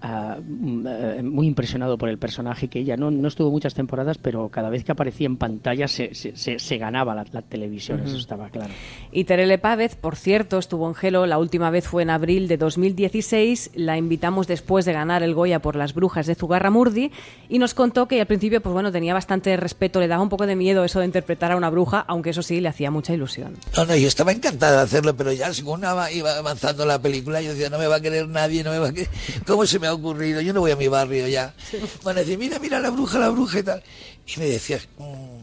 Mm, 0.00 0.86
eh, 0.86 1.22
muy 1.24 1.48
impresionado 1.48 1.98
por 1.98 2.08
el 2.08 2.18
personaje 2.18 2.68
que 2.68 2.78
ella 2.78 2.96
no, 2.96 3.10
no 3.10 3.26
estuvo 3.26 3.50
muchas 3.50 3.74
temporadas, 3.74 4.16
pero 4.16 4.48
cada 4.48 4.70
vez 4.70 4.84
que 4.84 4.92
aparecía 4.92 5.26
en 5.26 5.36
pantalla 5.36 5.88
se, 5.88 6.14
se, 6.14 6.78
ganaba 6.78 7.16
la, 7.16 7.24
televisión, 7.42 8.02
eso 8.04 8.16
estaba 8.16 8.48
claro. 8.48 8.70
Y 9.10 9.24
Terele 9.24 9.58
Pávez, 9.58 9.96
por 9.96 10.14
cierto, 10.14 10.58
estuvo 10.58 10.86
en 10.86 10.94
Gelo, 10.94 11.26
la 11.26 11.38
última 11.38 11.70
vez 11.70 11.88
fue 11.88 12.04
en 12.04 12.10
abril 12.10 12.46
de 12.46 12.56
2016, 12.56 13.72
la 13.74 13.98
invitamos 13.98 14.46
después 14.46 14.84
de 14.84 14.92
ganar 14.92 15.24
el 15.24 15.34
Goya 15.34 15.60
por 15.60 15.74
Las 15.74 15.94
Brujas 15.94 16.26
de 16.26 16.36
Zugarramurdi 16.36 17.10
y 17.48 17.58
nos 17.58 17.74
contó 17.74 18.06
que 18.06 18.20
al 18.20 18.26
principio 18.26 18.60
pues 18.60 18.72
bueno, 18.72 18.92
tenía 18.92 19.14
bastante 19.14 19.56
respeto, 19.56 19.98
le 19.98 20.06
daba 20.06 20.22
un 20.22 20.28
poco 20.28 20.46
de 20.46 20.54
miedo 20.54 20.84
eso 20.84 21.00
de 21.00 21.06
interpretar 21.06 21.50
a 21.50 21.56
una 21.56 21.70
bruja, 21.70 22.04
aunque 22.06 22.30
eso 22.30 22.42
sí, 22.42 22.60
le 22.60 22.68
hacía 22.68 22.92
mucha 22.92 23.14
ilusión. 23.14 23.56
No, 23.76 23.84
no, 23.84 23.96
yo 23.96 24.06
estaba 24.06 24.30
encantada 24.30 24.76
de 24.76 24.82
hacerlo, 24.84 25.16
pero 25.16 25.32
ya 25.32 25.52
según 25.52 25.82
iba 26.12 26.38
avanzando 26.38 26.86
la 26.86 27.00
película, 27.00 27.42
yo 27.42 27.50
decía, 27.50 27.68
no 27.68 27.78
me 27.78 27.88
va 27.88 27.96
a 27.96 28.00
querer 28.00 28.28
nadie, 28.28 28.62
no 28.62 28.70
me 28.70 28.78
va 28.78 28.88
a 28.88 28.92
querer... 28.92 29.08
¿Cómo 29.46 29.66
se 29.66 29.78
me 29.78 29.87
ha 29.88 29.94
ocurrido, 29.94 30.40
yo 30.40 30.52
no 30.52 30.60
voy 30.60 30.70
a 30.70 30.76
mi 30.76 30.88
barrio 30.88 31.28
ya. 31.28 31.54
Bueno, 32.02 32.20
decía, 32.20 32.38
mira, 32.38 32.58
mira 32.58 32.80
la 32.80 32.90
bruja, 32.90 33.18
la 33.18 33.28
bruja 33.30 33.58
y 33.58 33.62
tal. 33.62 33.82
Y 34.26 34.40
me 34.40 34.46
decía, 34.46 34.80
mm, 34.98 35.38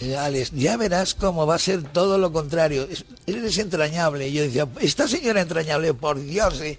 eh, 0.00 0.16
Alex, 0.16 0.50
ya 0.52 0.76
verás 0.76 1.14
cómo 1.14 1.46
va 1.46 1.54
a 1.54 1.58
ser 1.58 1.82
todo 1.82 2.18
lo 2.18 2.32
contrario. 2.32 2.88
Eres 3.26 3.58
entrañable. 3.58 4.28
Y 4.28 4.32
yo 4.32 4.42
decía, 4.42 4.68
esta 4.80 5.06
señora 5.06 5.40
entrañable, 5.40 5.94
por 5.94 6.20
Dios, 6.20 6.60
eh". 6.60 6.78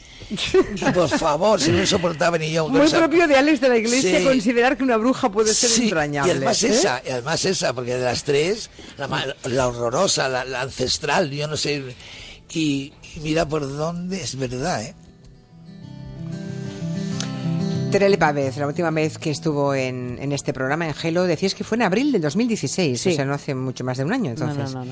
por 0.94 1.10
favor, 1.10 1.62
si 1.62 1.72
no 1.72 1.86
soportaba 1.86 2.38
ni 2.38 2.52
yo. 2.52 2.68
Muy 2.68 2.90
propio 2.90 3.28
de 3.28 3.36
Alex 3.38 3.62
de 3.62 3.70
la 3.70 3.78
Iglesia 3.78 4.24
considerar 4.24 4.78
que 4.78 4.84
una 4.84 4.98
bruja 4.98 5.32
puede 5.32 5.54
ser 5.54 5.84
entrañable. 5.84 6.34
Y 6.34 6.36
además 6.36 6.64
¿eh? 6.64 6.70
esa, 6.70 7.02
y 7.06 7.12
además 7.12 7.46
esa, 7.46 7.74
porque 7.74 7.96
de 7.96 8.04
las 8.04 8.24
tres, 8.24 8.70
la, 8.98 9.68
horrorosa, 9.68 10.28
la, 10.28 10.62
ancestral, 10.62 11.32
yo 11.32 11.48
no 11.48 11.56
sé. 11.56 11.96
y 12.54 12.92
mira 13.22 13.48
por 13.48 13.62
dónde, 13.62 14.22
es 14.22 14.38
verdad, 14.38 14.84
¿eh? 14.84 14.94
Terele 17.96 18.18
Pávez, 18.18 18.58
la 18.58 18.68
última 18.68 18.92
vez 18.92 19.18
que 19.18 19.32
estuvo 19.32 19.74
en, 19.74 20.18
en, 20.20 20.34
este 20.34 20.52
programa, 20.52 20.86
en 20.86 20.94
Gelo, 20.94 21.24
decías 21.24 21.56
que 21.56 21.64
fue 21.64 21.78
en 21.78 21.84
abril 21.84 22.12
del 22.12 22.22
2016, 22.22 23.00
sí. 23.00 23.10
o 23.10 23.16
sea, 23.16 23.24
no 23.24 23.34
hace 23.34 23.56
mucho 23.56 23.86
más 23.86 23.98
de 23.98 24.04
un 24.04 24.12
año, 24.12 24.32
entonces, 24.32 24.74
no, 24.74 24.80
no, 24.84 24.92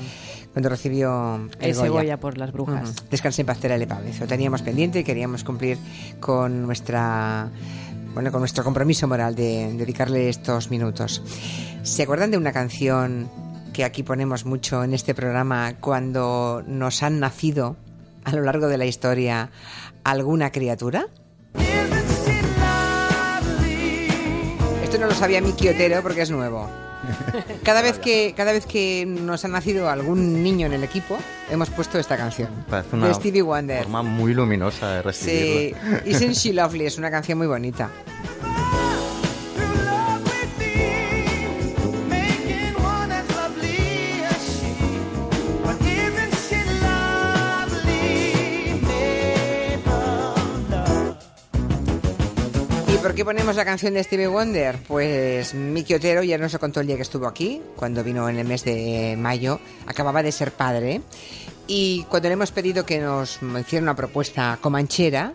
cuando 0.54 0.70
recibió 0.70 1.34
el, 1.60 1.76
el 1.78 1.90
Goya. 1.90 2.18
por 2.18 2.38
las 2.38 2.50
brujas. 2.50 2.88
Uh 2.88 2.92
-huh. 2.94 3.08
Descansé 3.10 3.42
en 3.42 3.46
paz, 3.46 3.58
Terele 3.58 3.86
Pávez. 3.86 4.18
Lo 4.20 4.26
teníamos 4.26 4.62
pendiente 4.62 5.00
y 5.00 5.04
queríamos 5.04 5.44
cumplir 5.44 5.76
con 6.18 6.62
nuestra 6.62 7.50
bueno, 8.14 8.32
con 8.32 8.40
nuestro 8.40 8.64
compromiso 8.64 9.06
moral 9.06 9.34
de 9.34 9.74
dedicarle 9.76 10.30
estos 10.30 10.70
minutos. 10.70 11.22
¿Se 11.82 12.04
acuerdan 12.04 12.30
de 12.30 12.38
una 12.38 12.52
canción 12.52 13.28
que 13.74 13.84
aquí 13.84 14.02
ponemos 14.02 14.46
mucho 14.46 14.82
en 14.82 14.94
este 14.94 15.14
programa 15.14 15.74
cuando 15.78 16.64
nos 16.66 17.02
han 17.02 17.20
nacido 17.20 17.76
a 18.24 18.34
lo 18.34 18.40
largo 18.40 18.66
de 18.68 18.78
la 18.78 18.86
historia 18.86 19.50
alguna 20.04 20.50
criatura? 20.52 21.08
Esto 24.94 25.06
no 25.06 25.10
lo 25.12 25.18
sabía 25.18 25.40
Miki 25.40 25.66
Otero 25.66 26.00
porque 26.02 26.22
es 26.22 26.30
nuevo. 26.30 26.70
Cada 27.64 27.82
vez 27.82 27.98
que 27.98 28.32
cada 28.36 28.52
vez 28.52 28.64
que 28.64 29.04
nos 29.04 29.44
ha 29.44 29.48
nacido 29.48 29.90
algún 29.90 30.44
niño 30.44 30.68
en 30.68 30.72
el 30.72 30.84
equipo, 30.84 31.18
hemos 31.50 31.68
puesto 31.68 31.98
esta 31.98 32.16
canción 32.16 32.48
Parece 32.70 32.94
una 32.94 33.08
de 33.08 33.14
Stevie 33.14 33.42
Wonder. 33.42 33.82
forma 33.82 34.04
muy 34.04 34.34
luminosa 34.34 35.02
de 35.02 35.12
Sí, 35.12 35.74
recibirlo. 35.74 35.98
Isn't 36.06 36.34
She 36.34 36.52
Lovely 36.52 36.86
es 36.86 36.96
una 36.96 37.10
canción 37.10 37.38
muy 37.38 37.48
bonita. 37.48 37.90
¿Y 53.24 53.26
por 53.26 53.32
qué 53.32 53.36
ponemos 53.38 53.56
la 53.56 53.64
canción 53.64 53.94
de 53.94 54.04
Stevie 54.04 54.26
Wonder? 54.26 54.76
Pues 54.86 55.54
Miki 55.54 55.94
Otero 55.94 56.22
ya 56.22 56.36
nos 56.36 56.52
lo 56.52 56.58
contó 56.58 56.80
el 56.80 56.86
día 56.86 56.96
que 56.96 57.02
estuvo 57.02 57.26
aquí, 57.26 57.62
cuando 57.74 58.04
vino 58.04 58.28
en 58.28 58.36
el 58.38 58.46
mes 58.46 58.64
de 58.66 59.16
mayo, 59.18 59.60
acababa 59.86 60.22
de 60.22 60.30
ser 60.30 60.52
padre, 60.52 61.00
y 61.66 62.02
cuando 62.10 62.28
le 62.28 62.34
hemos 62.34 62.50
pedido 62.52 62.84
que 62.84 62.98
nos 63.00 63.38
hiciera 63.58 63.82
una 63.82 63.96
propuesta 63.96 64.58
comanchera, 64.60 65.32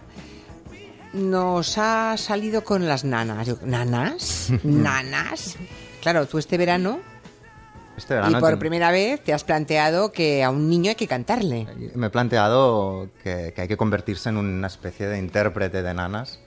nos 1.13 1.79
ha 1.79 2.15
salido 2.17 2.63
con 2.63 2.87
las 2.87 3.03
nanas. 3.05 3.59
¿Nanas? 3.63 4.49
¿Nanas? 4.63 5.57
Claro, 6.03 6.27
tú 6.27 6.37
este 6.37 6.57
verano, 6.59 6.99
Este 7.97 8.13
y 8.29 8.35
por 8.35 8.51
ten- 8.51 8.59
primera 8.59 8.91
vez 8.91 9.23
te 9.23 9.33
has 9.33 9.43
planteado 9.43 10.11
que 10.11 10.43
a 10.43 10.51
un 10.51 10.69
niño 10.69 10.89
hay 10.89 10.95
que 10.95 11.07
cantarle. 11.07 11.65
me 11.95 12.05
he 12.05 12.09
planteado 12.11 13.09
que, 13.23 13.51
que 13.55 13.61
hay 13.63 13.67
que 13.67 13.77
convertirse 13.77 14.29
en 14.29 14.37
una 14.37 14.67
especie 14.67 15.07
de 15.07 15.17
intérprete 15.17 15.81
de 15.81 15.93
nanas. 15.95 16.39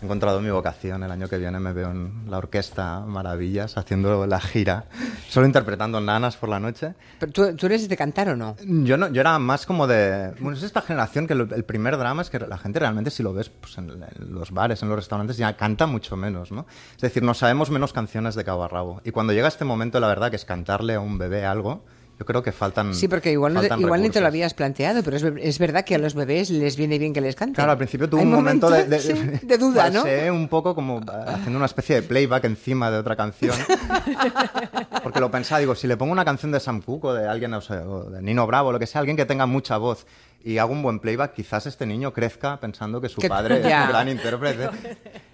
He 0.00 0.04
encontrado 0.06 0.40
mi 0.40 0.48
vocación. 0.48 1.02
El 1.02 1.10
año 1.10 1.28
que 1.28 1.36
viene 1.36 1.60
me 1.60 1.74
veo 1.74 1.90
en 1.90 2.22
la 2.30 2.38
orquesta 2.38 3.00
Maravillas 3.00 3.76
haciendo 3.76 4.26
la 4.26 4.40
gira, 4.40 4.86
solo 5.28 5.44
interpretando 5.46 6.00
nanas 6.00 6.38
por 6.38 6.48
la 6.48 6.58
noche. 6.58 6.94
Pero 7.18 7.32
¿tú, 7.32 7.54
tú 7.54 7.66
eres 7.66 7.86
de 7.86 7.96
cantar 7.98 8.30
o 8.30 8.36
no? 8.36 8.56
Yo, 8.64 8.96
no, 8.96 9.08
yo 9.08 9.20
era 9.20 9.38
más 9.38 9.66
como 9.66 9.86
de... 9.86 10.32
Bueno, 10.40 10.56
es 10.56 10.62
esta 10.62 10.80
generación 10.80 11.26
que 11.26 11.34
lo- 11.34 11.54
el 11.54 11.64
primer 11.64 11.98
drama 11.98 12.22
es 12.22 12.30
que 12.30 12.38
la 12.38 12.56
gente 12.56 12.78
realmente, 12.78 13.10
si 13.10 13.22
lo 13.22 13.34
ves 13.34 13.50
pues, 13.50 13.76
en, 13.76 13.90
en 13.90 14.32
los 14.34 14.52
bares, 14.52 14.82
en 14.82 14.88
los 14.88 14.96
restaurantes, 14.96 15.36
ya 15.36 15.54
canta 15.58 15.86
mucho 15.86 16.16
menos, 16.16 16.50
¿no? 16.50 16.66
Es 16.94 17.02
decir, 17.02 17.22
nos 17.22 17.36
sabemos 17.36 17.70
menos 17.70 17.92
canciones 17.92 18.34
de 18.34 18.42
cabo 18.44 18.64
a 18.64 18.68
rabo. 18.68 19.02
Y 19.04 19.10
cuando 19.10 19.34
llega 19.34 19.48
este 19.48 19.66
momento, 19.66 20.00
la 20.00 20.06
verdad, 20.08 20.30
que 20.30 20.36
es 20.36 20.46
cantarle 20.46 20.94
a 20.94 21.00
un 21.00 21.18
bebé 21.18 21.44
algo, 21.44 21.84
yo 22.20 22.26
creo 22.26 22.42
que 22.42 22.52
faltan 22.52 22.94
Sí, 22.94 23.08
porque 23.08 23.32
igual, 23.32 23.54
no 23.54 23.62
te- 23.62 23.74
igual 23.80 24.02
ni 24.02 24.10
te 24.10 24.20
lo 24.20 24.26
habías 24.26 24.52
planteado, 24.52 25.02
pero 25.02 25.16
es, 25.16 25.24
es 25.40 25.58
verdad 25.58 25.86
que 25.86 25.94
a 25.94 25.98
los 25.98 26.12
bebés 26.14 26.50
les 26.50 26.76
viene 26.76 26.98
bien 26.98 27.14
que 27.14 27.22
les 27.22 27.34
canten. 27.34 27.54
Claro, 27.54 27.72
al 27.72 27.78
principio 27.78 28.10
tuve 28.10 28.20
un 28.20 28.30
momento 28.30 28.68
de, 28.68 28.84
momentos, 28.84 29.06
de, 29.06 29.14
sí, 29.40 29.46
de 29.46 29.56
duda, 29.56 29.88
¿no? 29.88 30.04
un 30.34 30.46
poco 30.48 30.74
como 30.74 31.00
haciendo 31.26 31.56
una 31.56 31.64
especie 31.64 31.96
de 31.96 32.02
playback 32.02 32.44
encima 32.44 32.90
de 32.90 32.98
otra 32.98 33.16
canción. 33.16 33.56
Porque 35.02 35.18
lo 35.20 35.30
pensaba, 35.30 35.60
digo, 35.60 35.74
si 35.74 35.86
le 35.86 35.96
pongo 35.96 36.12
una 36.12 36.24
canción 36.24 36.52
de 36.52 36.60
Sam 36.60 36.82
Cooke 36.82 37.04
o 37.06 37.14
de 37.14 37.26
alguien, 37.26 37.54
o, 37.54 37.60
sea, 37.62 37.80
o 37.88 38.04
de 38.10 38.20
Nino 38.22 38.46
Bravo, 38.46 38.70
lo 38.72 38.78
que 38.78 38.86
sea, 38.86 38.98
alguien 39.00 39.16
que 39.16 39.24
tenga 39.24 39.46
mucha 39.46 39.78
voz 39.78 40.06
y 40.44 40.58
hago 40.58 40.72
un 40.72 40.82
buen 40.82 40.98
playback, 41.00 41.32
quizás 41.34 41.66
este 41.66 41.86
niño 41.86 42.12
crezca 42.12 42.58
pensando 42.60 43.00
que 43.00 43.08
su 43.08 43.20
Que- 43.20 43.28
padre 43.28 43.58
es 43.60 43.66
ya. 43.66 43.84
un 43.84 43.88
gran 43.88 44.08
intérprete. 44.08 44.68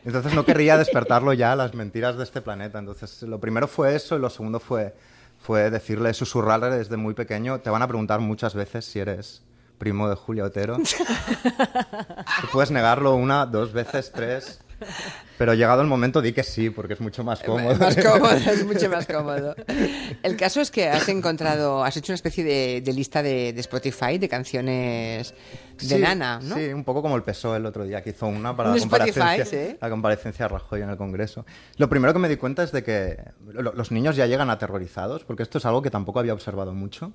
Entonces 0.04 0.34
no 0.34 0.44
querría 0.44 0.78
despertarlo 0.78 1.32
ya 1.32 1.52
a 1.52 1.56
las 1.56 1.74
mentiras 1.74 2.16
de 2.16 2.24
este 2.24 2.40
planeta. 2.42 2.78
Entonces 2.78 3.22
lo 3.22 3.40
primero 3.40 3.66
fue 3.66 3.94
eso 3.96 4.16
y 4.16 4.20
lo 4.20 4.30
segundo 4.30 4.60
fue, 4.60 4.94
fue 5.46 5.70
decirle, 5.70 6.12
susurrarle 6.12 6.70
desde 6.70 6.96
muy 6.96 7.14
pequeño, 7.14 7.60
te 7.60 7.70
van 7.70 7.80
a 7.80 7.86
preguntar 7.86 8.18
muchas 8.18 8.56
veces 8.56 8.84
si 8.84 8.98
eres 8.98 9.44
primo 9.78 10.08
de 10.08 10.16
Julia 10.16 10.42
Otero. 10.42 10.76
Puedes 12.52 12.72
negarlo 12.72 13.14
una, 13.14 13.46
dos 13.46 13.72
veces, 13.72 14.10
tres. 14.12 14.60
Pero 15.38 15.52
llegado 15.54 15.82
el 15.82 15.86
momento 15.86 16.22
di 16.22 16.32
que 16.32 16.42
sí, 16.42 16.70
porque 16.70 16.94
es 16.94 17.00
mucho 17.00 17.22
más 17.24 17.42
cómodo. 17.42 17.72
Eh, 17.72 17.76
Más 17.78 17.96
cómodo, 18.04 18.30
es 18.32 18.64
mucho 18.64 18.88
más 18.90 19.06
cómodo. 19.06 19.54
El 20.22 20.36
caso 20.36 20.60
es 20.60 20.70
que 20.70 20.88
has 20.88 21.08
encontrado, 21.08 21.84
has 21.84 21.96
hecho 21.96 22.12
una 22.12 22.16
especie 22.16 22.42
de, 22.44 22.80
de 22.82 22.92
lista 22.92 23.22
de, 23.22 23.52
de 23.52 23.60
Spotify 23.60 24.18
de 24.18 24.28
canciones 24.28 25.34
de 25.78 25.86
Sí, 25.86 25.98
nana, 25.98 26.40
¿no? 26.42 26.56
Sí, 26.56 26.72
un 26.72 26.84
poco 26.84 27.02
como 27.02 27.16
el 27.16 27.22
PSOE 27.22 27.58
el 27.58 27.66
otro 27.66 27.84
día, 27.84 28.02
que 28.02 28.10
hizo 28.10 28.26
una 28.26 28.56
para 28.56 28.70
Un 28.70 28.76
la 28.76 28.80
comparecencia, 28.80 29.44
sí. 29.44 29.76
la 29.80 29.90
comparecencia 29.90 30.44
de 30.46 30.48
Rajoy 30.48 30.80
en 30.80 30.88
el 30.90 30.96
Congreso. 30.96 31.44
Lo 31.76 31.88
primero 31.90 32.12
que 32.14 32.18
me 32.18 32.28
di 32.30 32.36
cuenta 32.36 32.62
es 32.62 32.72
de 32.72 32.82
que 32.82 33.18
lo- 33.52 33.72
los 33.74 33.90
niños 33.92 34.16
ya 34.16 34.26
llegan 34.26 34.48
aterrorizados, 34.48 35.24
porque 35.24 35.42
esto 35.42 35.58
es 35.58 35.66
algo 35.66 35.82
que 35.82 35.90
tampoco 35.90 36.18
había 36.18 36.32
observado 36.32 36.72
mucho. 36.72 37.12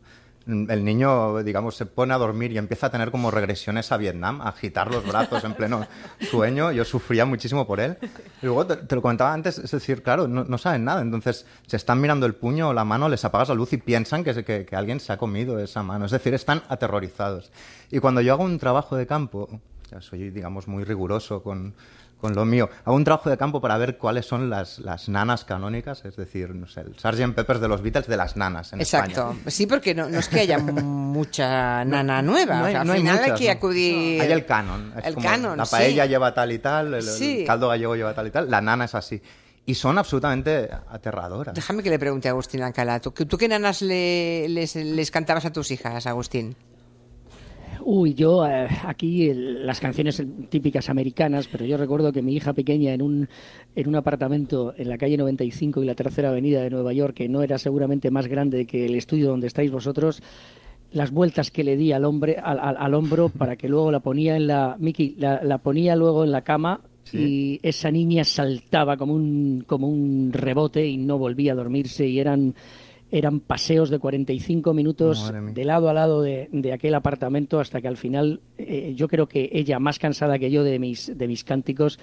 El 0.48 0.84
niño, 0.84 1.44
digamos, 1.44 1.76
se 1.76 1.86
pone 1.86 2.14
a 2.14 2.18
dormir 2.18 2.52
y 2.52 2.58
empieza 2.58 2.88
a 2.88 2.90
tener 2.90 3.12
como 3.12 3.30
regresiones 3.30 3.92
a 3.92 3.98
Vietnam, 3.98 4.42
a 4.42 4.50
agitar 4.50 4.92
los 4.92 5.06
brazos 5.06 5.44
en 5.44 5.54
pleno 5.54 5.86
sueño. 6.32 6.72
Yo 6.72 6.84
sufría 6.84 7.26
muchísimo 7.26 7.68
por 7.68 7.80
él. 7.80 7.98
Y 8.42 8.48
luego, 8.48 8.66
te, 8.66 8.78
te 8.78 8.96
lo 8.96 9.02
comentaba 9.02 9.34
antes, 9.34 9.60
es 9.60 9.70
decir, 9.70 10.02
claro, 10.02 10.28
no, 10.28 10.44
no 10.44 10.58
saben 10.58 10.84
nada. 10.84 11.02
Entonces, 11.02 11.46
se 11.68 11.78
están 11.78 12.02
mirando 12.02 12.26
el 12.26 12.34
puño 12.34 12.70
o 12.70 12.74
la 12.74 12.84
mano, 12.84 13.08
les 13.08 13.24
apagas 13.24 13.50
la 13.50 13.56
luz 13.56 13.74
y 13.74 13.78
piensan 13.78 14.24
que, 14.24 14.44
que, 14.44 14.66
que 14.66 14.76
alguien 14.76 15.00
se 15.00 15.14
ha 15.14 15.18
comido 15.18 15.60
esa 15.60 15.84
mano. 15.84 16.06
Es 16.06 16.12
decir, 16.12 16.34
están 16.34 16.64
aterrorizados. 16.70 17.52
Y 17.92 18.00
cuando 18.00 18.22
yo 18.22 18.34
hago 18.34 18.44
un 18.44 18.58
trabajo 18.58 18.96
de 18.96 19.06
campo, 19.06 19.48
ya 19.92 20.02
soy, 20.02 20.32
digamos, 20.32 20.68
muy 20.68 20.84
riguroso 20.86 21.44
con, 21.44 21.76
con 22.22 22.34
lo 22.36 22.46
mío, 22.46 22.70
hago 22.86 22.96
un 22.96 23.04
trabajo 23.04 23.30
de 23.30 23.38
campo 23.38 23.60
para 23.60 23.78
ver 23.78 23.98
cuáles 23.98 24.26
son 24.26 24.50
las, 24.50 24.80
las 24.80 25.10
nanas 25.10 25.44
canónicas, 25.44 26.06
es 26.06 26.16
decir, 26.16 26.56
no 26.56 26.68
sé, 26.68 26.82
el 26.82 26.96
Sgt. 26.98 27.34
Peppers 27.36 27.60
de 27.60 27.68
los 27.68 27.82
Beatles 27.82 28.08
de 28.08 28.16
las 28.16 28.38
nanas 28.38 28.72
en 28.74 28.80
Exacto. 28.80 29.32
España. 29.32 29.52
Sí, 29.52 29.66
porque 29.68 29.94
no, 29.96 30.08
no 30.08 30.20
es 30.20 30.30
que 30.30 30.40
haya 30.42 30.58
mucha 31.12 31.84
nana 31.86 32.22
nueva. 32.22 32.56
No 32.58 32.62
o 32.64 32.66
hay- 32.66 32.72
sea, 32.74 32.82
al 32.82 32.88
no 32.88 32.94
hay 32.94 33.00
final 33.00 33.16
hay 33.18 33.24
muchas, 33.24 33.40
que 33.40 33.52
acudir. 33.52 34.22
Hay 34.22 34.32
el 34.32 34.46
canon. 34.46 34.94
es 34.98 35.06
El 35.06 35.14
como 35.16 35.28
canon, 35.28 35.58
La 35.58 35.66
sí. 35.66 35.72
paella 35.76 36.06
lleva 36.06 36.34
tal 36.34 36.52
y 36.52 36.60
tal, 36.60 36.94
el, 36.94 37.46
caldo 37.46 37.68
gallego 37.68 37.96
lleva 37.96 38.14
tal 38.14 38.28
y 38.28 38.32
tal, 38.32 38.50
la 38.50 38.62
nana 38.62 38.86
es 38.86 38.96
así. 38.96 39.22
Y 39.66 39.76
son 39.76 39.98
absolutamente 40.00 40.70
aterradoras. 40.90 41.54
Déjame 41.54 41.84
que 41.84 41.90
le 41.92 42.00
pregunte 42.00 42.28
a 42.28 42.32
Agustín 42.32 42.64
Alcalá. 42.64 43.00
¿Tú, 43.00 43.12
tú 43.12 43.38
qué 43.38 43.48
nanas 43.48 43.82
le- 43.84 44.48
les, 44.50 44.76
les 44.76 45.12
cantabas 45.12 45.46
a 45.46 45.52
tus 45.54 45.70
hijas, 45.72 46.08
Agustín? 46.08 46.56
Uy, 47.84 48.14
yo 48.14 48.46
eh, 48.48 48.68
aquí 48.86 49.30
el- 49.30 49.66
las 49.66 49.80
canciones 49.80 50.24
típicas 50.50 50.90
americanas, 50.90 51.48
pero 51.52 51.66
yo 51.66 51.78
recuerdo 51.78 52.12
que 52.12 52.22
mi 52.22 52.36
hija 52.36 52.54
pequeña 52.54 52.94
en 52.94 53.02
un, 53.02 53.28
en 53.76 53.88
un 53.88 53.96
apartamento 53.96 54.74
en 54.78 54.90
la 54.90 54.98
calle 54.98 55.18
95 55.18 55.82
y 55.82 55.86
la 55.86 55.96
tercera 55.96 56.30
avenida 56.30 56.62
de 56.62 56.70
Nueva 56.70 56.94
York, 56.94 57.16
que 57.16 57.30
no 57.30 57.42
era 57.44 57.58
seguramente 57.58 58.12
más 58.12 58.28
grande 58.28 58.66
que 58.66 58.86
el 58.86 58.96
estudio 58.96 59.30
donde 59.30 59.48
estáis 59.48 59.72
vosotros, 59.72 60.22
las 60.92 61.12
vueltas 61.12 61.52
que 61.52 61.64
le 61.64 61.78
di 61.78 61.92
al 61.94 62.04
hombre 62.06 62.36
al, 62.42 62.60
al- 62.60 62.78
al 62.78 62.94
hombro 62.94 63.30
para 63.38 63.56
que 63.56 63.70
luego 63.70 63.92
la 63.92 64.00
ponía 64.02 64.36
en 64.36 64.48
la 64.48 64.76
Miki 64.80 65.16
la, 65.18 65.42
la 65.44 65.58
ponía 65.58 65.96
luego 65.96 66.24
en 66.24 66.32
la 66.32 66.42
cama 66.44 66.82
y 67.14 67.60
esa 67.64 67.90
niña 67.92 68.24
saltaba 68.24 68.96
como 68.98 69.14
un 69.16 69.64
como 69.66 69.88
un 69.88 70.32
rebote 70.34 70.86
y 70.88 70.98
no 70.98 71.18
volvía 71.18 71.54
a 71.54 71.56
dormirse 71.56 72.06
y 72.08 72.20
eran 72.20 72.54
eran 73.12 73.40
paseos 73.42 73.90
de 73.90 74.00
45 74.00 74.74
minutos 74.74 75.32
de 75.54 75.66
lado 75.66 75.90
a 75.90 75.94
lado 75.94 76.22
de, 76.22 76.50
de 76.52 76.74
aquel 76.74 76.96
apartamento 76.96 77.60
hasta 77.60 77.82
que 77.82 77.88
al 77.88 77.98
final 77.98 78.42
eh, 78.58 78.94
yo 78.96 79.08
creo 79.08 79.28
que 79.28 79.50
ella 79.52 79.80
más 79.80 80.00
cansada 80.00 80.40
que 80.40 80.50
yo 80.50 80.64
de 80.64 80.80
mis 80.80 81.18
de 81.18 81.28
mis 81.28 81.44
cánticos 81.44 82.00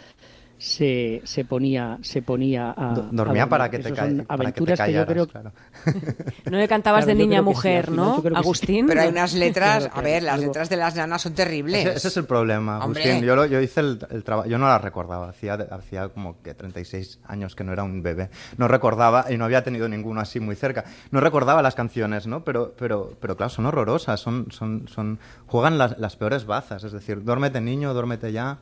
se, 0.58 1.22
se 1.24 1.44
ponía 1.44 1.98
se 2.02 2.20
ponía 2.20 2.74
a, 2.76 2.92
Do- 2.94 3.02
a 3.02 3.08
dormía 3.12 3.42
dormir. 3.42 3.48
para 3.48 3.70
que 3.70 3.78
te, 3.78 3.88
son 3.94 3.94
para 3.96 4.08
que 4.08 4.14
te 4.24 4.32
aventuras 4.32 4.80
que 4.80 4.92
yo 4.92 5.04
callaras, 5.06 5.06
creo 5.06 5.26
claro. 5.28 5.52
No 6.50 6.58
le 6.58 6.66
cantabas 6.68 7.04
Claro, 7.04 7.18
de 7.18 7.24
niña 7.26 7.38
a 7.38 7.42
sí, 7.42 7.44
mujer, 7.44 7.84
final 7.86 7.96
¿no? 7.96 8.22
que 8.22 8.28
sí. 8.28 8.34
Agustín. 8.34 8.86
Pero 8.88 9.00
hay 9.02 9.08
unas 9.08 9.34
letras, 9.34 9.84
Claro, 9.84 9.98
a 9.98 10.02
ver, 10.02 10.22
las 10.24 10.34
algo- 10.34 10.46
letras 10.46 10.68
de 10.68 10.76
las 10.76 10.96
nanas 10.96 11.22
son 11.22 11.34
terribles. 11.34 11.86
Ese, 11.86 11.96
ese 11.96 12.08
es 12.08 12.16
el 12.16 12.24
problema, 12.24 12.84
Hombre. 12.84 13.02
Agustín. 13.04 13.24
Yo, 13.26 13.36
lo- 13.36 13.46
yo 13.46 13.60
hice 13.60 13.80
el, 13.80 13.98
el 14.10 14.24
trabajo, 14.24 14.48
yo 14.48 14.58
no 14.58 14.66
la 14.66 14.78
recordaba, 14.78 15.28
hacía, 15.28 15.54
hacía 15.54 16.08
como 16.08 16.42
que 16.42 16.54
36 16.54 17.20
años 17.26 17.54
que 17.54 17.62
no 17.64 17.72
era 17.72 17.84
un 17.84 18.02
bebé. 18.02 18.28
No 18.56 18.66
recordaba, 18.68 19.26
y 19.30 19.36
no 19.36 19.44
había 19.44 19.62
tenido 19.62 19.88
ninguno 19.88 20.20
así 20.20 20.40
muy 20.40 20.56
cerca, 20.56 20.84
no 21.12 21.20
recordaba 21.20 21.62
las 21.62 21.74
canciones, 21.76 22.26
¿no? 22.26 22.42
Pero, 22.44 22.74
pero, 22.78 23.12
pero 23.20 23.36
claro, 23.36 23.50
son 23.50 23.66
horrorosas, 23.66 24.18
son, 24.20 24.46
son, 24.50 24.88
son, 24.88 25.18
juegan 25.46 25.78
las, 25.78 25.98
las 25.98 26.16
peores 26.16 26.46
bazas, 26.46 26.82
es 26.84 26.92
decir, 26.92 27.22
duérmete 27.22 27.60
niño, 27.60 27.94
duérmete 27.94 28.32
ya, 28.32 28.58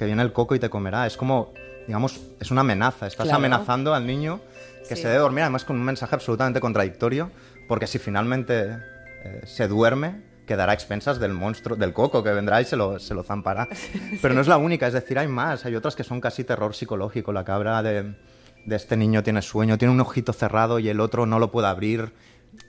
que 0.00 0.06
viene 0.06 0.22
el 0.22 0.32
coco 0.32 0.54
y 0.54 0.58
te 0.58 0.70
comerá. 0.70 1.06
Es 1.06 1.18
como, 1.18 1.52
digamos, 1.86 2.18
es 2.40 2.50
una 2.50 2.62
amenaza, 2.62 3.06
estás 3.06 3.24
Claro. 3.26 3.36
amenazando 3.36 3.92
al 3.94 4.06
niño 4.06 4.40
que 4.88 4.96
Sí. 4.96 5.02
se 5.02 5.08
debe 5.08 5.20
dormir, 5.20 5.42
además 5.42 5.64
con 5.66 5.76
un 5.76 5.84
mensaje 5.84 6.14
absolutamente 6.14 6.58
contradictorio, 6.58 7.30
porque 7.68 7.86
si 7.86 7.98
finalmente 7.98 8.78
eh, 9.22 9.42
se 9.44 9.68
duerme, 9.68 10.22
quedará 10.46 10.72
a 10.72 10.74
expensas 10.74 11.20
del 11.20 11.34
monstruo, 11.34 11.76
del 11.76 11.92
coco 11.92 12.24
que 12.24 12.30
vendrá 12.32 12.62
y 12.62 12.64
se 12.64 12.74
lo, 12.76 12.98
se 12.98 13.12
lo 13.12 13.22
zampará. 13.22 13.68
Pero 14.22 14.32
no 14.32 14.40
es 14.40 14.48
la 14.48 14.56
única, 14.56 14.86
es 14.86 14.94
decir, 14.94 15.18
hay 15.18 15.28
más, 15.28 15.66
hay 15.66 15.76
otras 15.76 15.94
que 15.94 16.02
son 16.02 16.18
casi 16.22 16.44
terror 16.44 16.74
psicológico. 16.74 17.30
La 17.34 17.44
cabra 17.44 17.82
de, 17.82 18.14
de 18.64 18.76
este 18.76 18.96
niño 18.96 19.22
tiene 19.22 19.42
sueño, 19.42 19.76
tiene 19.76 19.92
un 19.92 20.00
ojito 20.00 20.32
cerrado 20.32 20.78
y 20.78 20.88
el 20.88 20.98
otro 21.00 21.26
no 21.26 21.38
lo 21.38 21.50
puede 21.50 21.68
abrir 21.68 22.14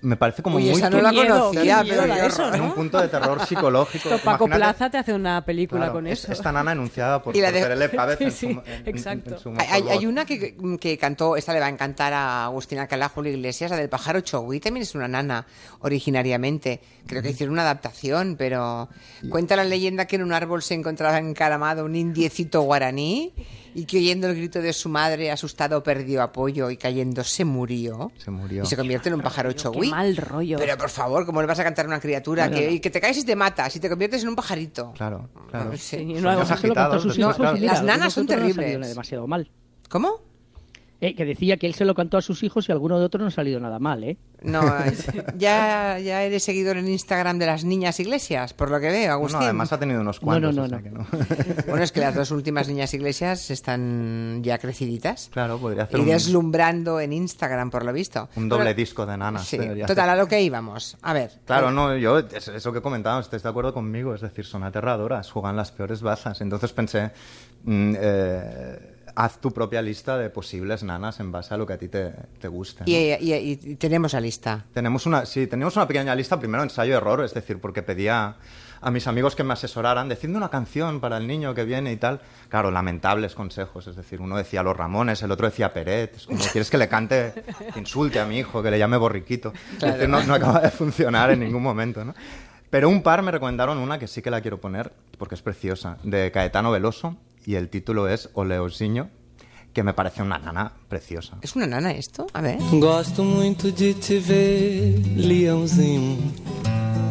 me 0.01 0.15
parece 0.15 0.41
como 0.41 0.55
Uy, 0.57 0.63
muy 0.63 0.71
esa 0.71 0.89
no 0.89 0.99
la 1.01 1.11
miedo, 1.11 1.49
conocía, 1.49 1.83
pero 1.87 2.07
da 2.07 2.25
eso, 2.25 2.53
en 2.53 2.61
un 2.61 2.71
punto 2.73 2.99
de 2.99 3.07
terror 3.07 3.45
psicológico. 3.45 4.09
Paco 4.23 4.45
Imagínate- 4.45 4.55
Plaza 4.57 4.89
te 4.89 4.97
hace 4.97 5.13
una 5.13 5.45
película 5.45 5.81
Claro, 5.81 5.93
con 5.93 6.07
es- 6.07 6.23
eso. 6.23 6.31
Esta 6.31 6.51
nana 6.51 6.71
enunciada 6.71 7.21
por, 7.21 7.35
Y 7.35 7.41
la 7.41 7.51
de- 7.51 7.61
Sí, 8.17 8.31
su- 8.31 8.45
en- 8.47 8.63
en- 8.65 8.87
exacto. 8.87 9.37
en 9.45 9.57
Hay, 9.61 10.05
una 10.07 10.25
que, 10.25 10.55
que 10.79 10.97
cantó, 10.97 11.35
esta 11.35 11.53
le 11.53 11.59
va 11.59 11.67
a 11.67 11.69
encantar 11.69 12.13
a 12.13 12.45
Agustina 12.45 12.87
Calá, 12.87 13.09
Julio 13.09 13.31
Iglesias, 13.31 13.69
la 13.69 13.77
del 13.77 13.89
pájaro 13.89 14.21
Chogui, 14.21 14.59
también 14.59 14.81
es 14.83 14.95
una 14.95 15.07
nana 15.07 15.45
originariamente. 15.81 16.81
Creo 17.05 17.21
que 17.21 17.29
hicieron 17.31 17.53
una 17.53 17.63
adaptación, 17.63 18.35
pero 18.37 18.89
cuenta 19.29 19.55
la 19.55 19.63
leyenda 19.65 20.05
que 20.05 20.15
en 20.15 20.23
un 20.23 20.33
árbol 20.33 20.61
se 20.63 20.73
encontraba 20.73 21.17
encaramado 21.19 21.85
un 21.85 21.95
indiecito 21.95 22.61
guaraní 22.61 23.33
y 23.73 23.85
que 23.85 23.97
oyendo 23.97 24.27
el 24.27 24.35
grito 24.35 24.61
de 24.61 24.73
su 24.73 24.89
madre, 24.89 25.31
asustado, 25.31 25.81
perdió 25.83 26.21
apoyo 26.21 26.69
y 26.69 26.77
cayendo 26.77 27.23
se 27.23 27.45
murió. 27.45 28.11
Se 28.17 28.31
murió. 28.31 28.63
Y 28.63 28.65
se 28.65 28.75
convierte 28.77 29.09
en 29.09 29.15
un 29.15 29.21
pájaro 29.21 29.49
Qué 29.49 29.55
Chogui. 29.55 29.89
mal 29.89 30.15
rollo. 30.17 30.57
Pero 30.57 30.77
por 30.77 30.89
favor, 30.89 31.25
¿cómo 31.25 31.41
le 31.41 31.47
vas 31.47 31.59
a 31.59 31.63
cantar 31.63 31.85
a 31.85 31.87
una 31.87 31.99
criatura 31.99 32.47
Claro, 32.47 32.59
que, 32.61 32.67
no. 32.67 32.73
y 32.73 32.79
que 32.79 32.89
te 32.89 32.99
caes 33.01 33.17
y 33.17 33.25
te 33.25 33.35
matas 33.35 33.75
y 33.75 33.79
te 33.79 33.89
conviertes 33.89 34.23
en 34.23 34.29
un 34.29 34.35
pajarito? 34.35 34.91
Claro, 34.93 35.29
claro. 35.49 35.71
Sí. 35.77 35.97
Sí, 35.97 36.05
no 36.21 36.29
agitados, 36.29 37.17
hijos 37.17 37.35
claro. 37.35 37.57
Las 37.57 37.83
nanas 37.83 38.13
son 38.13 38.25
no 38.25 38.29
terribles. 38.29 38.55
salido 38.55 38.87
demasiado 38.87 39.27
mal. 39.27 39.49
¿Cómo? 39.89 40.30
Eh, 41.03 41.15
que 41.15 41.25
decía 41.25 41.57
que 41.57 41.65
él 41.65 41.73
se 41.73 41.83
lo 41.83 41.95
cantó 41.95 42.17
a 42.17 42.21
sus 42.21 42.43
hijos 42.43 42.69
y 42.69 42.71
alguno 42.71 42.99
de 42.99 43.05
otros 43.05 43.21
no 43.21 43.27
ha 43.29 43.31
salido 43.31 43.59
nada 43.59 43.79
mal, 43.79 44.03
¿eh? 44.03 44.17
No, 44.43 44.61
ya, 45.37 45.97
ya 45.99 46.23
eres 46.23 46.43
seguidor 46.43 46.77
en 46.77 46.87
Instagram 46.87 47.39
de 47.39 47.47
las 47.47 47.63
niñas 47.65 47.99
iglesias, 47.99 48.53
por 48.53 48.69
lo 48.69 48.79
que 48.79 48.89
veo, 48.91 49.11
Agustín. 49.11 49.37
Bueno, 49.39 49.45
además 49.45 49.73
ha 49.73 49.79
tenido 49.79 49.99
unos 50.01 50.19
cuantos. 50.19 50.55
no, 50.55 50.63
o 50.63 50.67
sea 50.67 50.77
no. 50.77 50.83
que 50.83 50.89
no. 50.91 51.07
Bueno, 51.67 51.83
es 51.83 51.91
que 51.91 51.99
las 52.01 52.13
dos 52.13 52.29
últimas 52.29 52.67
niñas 52.67 52.93
iglesias 52.93 53.49
están 53.49 54.41
ya 54.43 54.57
creciditas. 54.59 55.29
claro, 55.33 55.57
podría 55.57 55.83
hacer 55.83 55.97
Y 55.99 56.03
un, 56.03 56.07
deslumbrando 56.09 56.99
en 56.99 57.13
Instagram, 57.13 57.71
por 57.71 57.83
lo 57.83 57.93
visto. 57.93 58.29
un 58.35 58.47
doble 58.47 58.73
disco 58.75 59.05
de 59.07 59.17
nanas. 59.17 59.45
Sí, 59.47 59.57
total, 59.57 59.83
hacer. 59.83 59.99
a 60.09 60.15
lo 60.15 60.27
que 60.27 60.41
íbamos. 60.41 60.97
A 61.01 61.13
ver. 61.13 61.31
Claro, 61.45 61.71
no, 61.71 61.95
yo, 61.97 62.19
es- 62.19 62.47
eso 62.47 62.71
que 62.71 62.81
comentábamos, 62.81 63.25
estáis 63.25 63.41
de 63.43 63.49
acuerdo 63.49 63.73
conmigo, 63.73 64.13
es 64.13 64.21
decir, 64.21 64.45
son 64.45 64.63
aterradoras, 64.63 65.31
juegan 65.31 65.55
las 65.55 65.71
peores 65.71 66.01
bazas. 66.03 66.41
Entonces 66.41 66.71
pensé, 66.73 67.11
mm, 67.63 67.93
eh, 67.97 68.79
haz 69.23 69.39
tu 69.39 69.51
propia 69.51 69.81
lista 69.81 70.17
de 70.17 70.29
posibles 70.29 70.81
nanas 70.83 71.19
en 71.19 71.31
base 71.31 71.53
a 71.53 71.57
lo 71.57 71.65
que 71.67 71.73
a 71.73 71.77
ti 71.77 71.87
te, 71.87 72.11
te 72.39 72.47
guste. 72.47 72.83
¿no? 72.83 72.89
Y, 72.91 72.95
y- 72.95 73.33
y- 73.33 73.59
y 73.63 73.75
tenemos 73.75 74.13
la 74.13 74.21
lista. 74.21 74.65
Tenemos 74.73 75.05
una, 75.05 75.25
sí, 75.25 75.45
teníamos 75.47 75.75
una 75.75 75.87
pequeña 75.87 76.15
lista, 76.15 76.39
primero 76.39 76.63
ensayo-error, 76.63 77.23
es 77.23 77.33
decir, 77.33 77.59
porque 77.59 77.83
pedía 77.83 78.37
a 78.83 78.89
mis 78.89 79.05
amigos 79.05 79.35
que 79.35 79.43
me 79.43 79.53
asesoraran, 79.53 80.09
decidme 80.09 80.37
una 80.37 80.49
canción 80.49 80.99
para 81.01 81.17
el 81.17 81.27
niño 81.27 81.53
que 81.53 81.65
viene 81.65 81.91
y 81.91 81.97
tal. 81.97 82.19
Claro, 82.49 82.71
lamentables 82.71 83.35
consejos, 83.35 83.85
es 83.85 83.95
decir, 83.95 84.21
uno 84.21 84.35
decía 84.37 84.63
Los 84.63 84.75
Ramones, 84.75 85.21
el 85.21 85.31
otro 85.31 85.45
decía 85.47 85.71
Peret, 85.71 86.15
es 86.15 86.25
como, 86.25 86.39
¿quieres 86.51 86.71
que 86.71 86.79
le 86.79 86.87
cante, 86.89 87.33
que 87.73 87.79
insulte 87.79 88.19
a 88.19 88.25
mi 88.25 88.39
hijo, 88.39 88.63
que 88.63 88.71
le 88.71 88.79
llame 88.79 88.97
borriquito? 88.97 89.53
Es 89.73 89.79
decir, 89.81 90.09
no, 90.09 90.23
no 90.23 90.33
acaba 90.33 90.61
de 90.61 90.71
funcionar 90.71 91.29
en 91.29 91.41
ningún 91.41 91.61
momento, 91.61 92.03
¿no? 92.03 92.15
Pero 92.71 92.89
un 92.89 93.03
par 93.03 93.21
me 93.21 93.29
recomendaron 93.31 93.77
una 93.77 93.99
que 93.99 94.07
sí 94.07 94.21
que 94.23 94.31
la 94.31 94.41
quiero 94.41 94.59
poner, 94.59 94.91
porque 95.19 95.35
es 95.35 95.41
preciosa, 95.43 95.97
de 96.03 96.31
Caetano 96.31 96.71
Veloso, 96.71 97.17
y 97.45 97.55
el 97.55 97.69
título 97.69 98.07
es 98.07 98.29
Oleosiño, 98.33 99.09
que 99.73 99.83
me 99.83 99.93
parece 99.93 100.21
una 100.21 100.37
nana 100.37 100.73
preciosa. 100.89 101.37
¿Es 101.41 101.55
una 101.55 101.67
nana 101.67 101.91
esto? 101.91 102.27
A 102.33 102.41
ver. 102.41 102.57
Gosto 102.73 103.23
muito 103.23 103.71
de 103.71 103.93
te 103.93 104.19
ver, 104.19 104.99
leãozinho, 105.15 106.17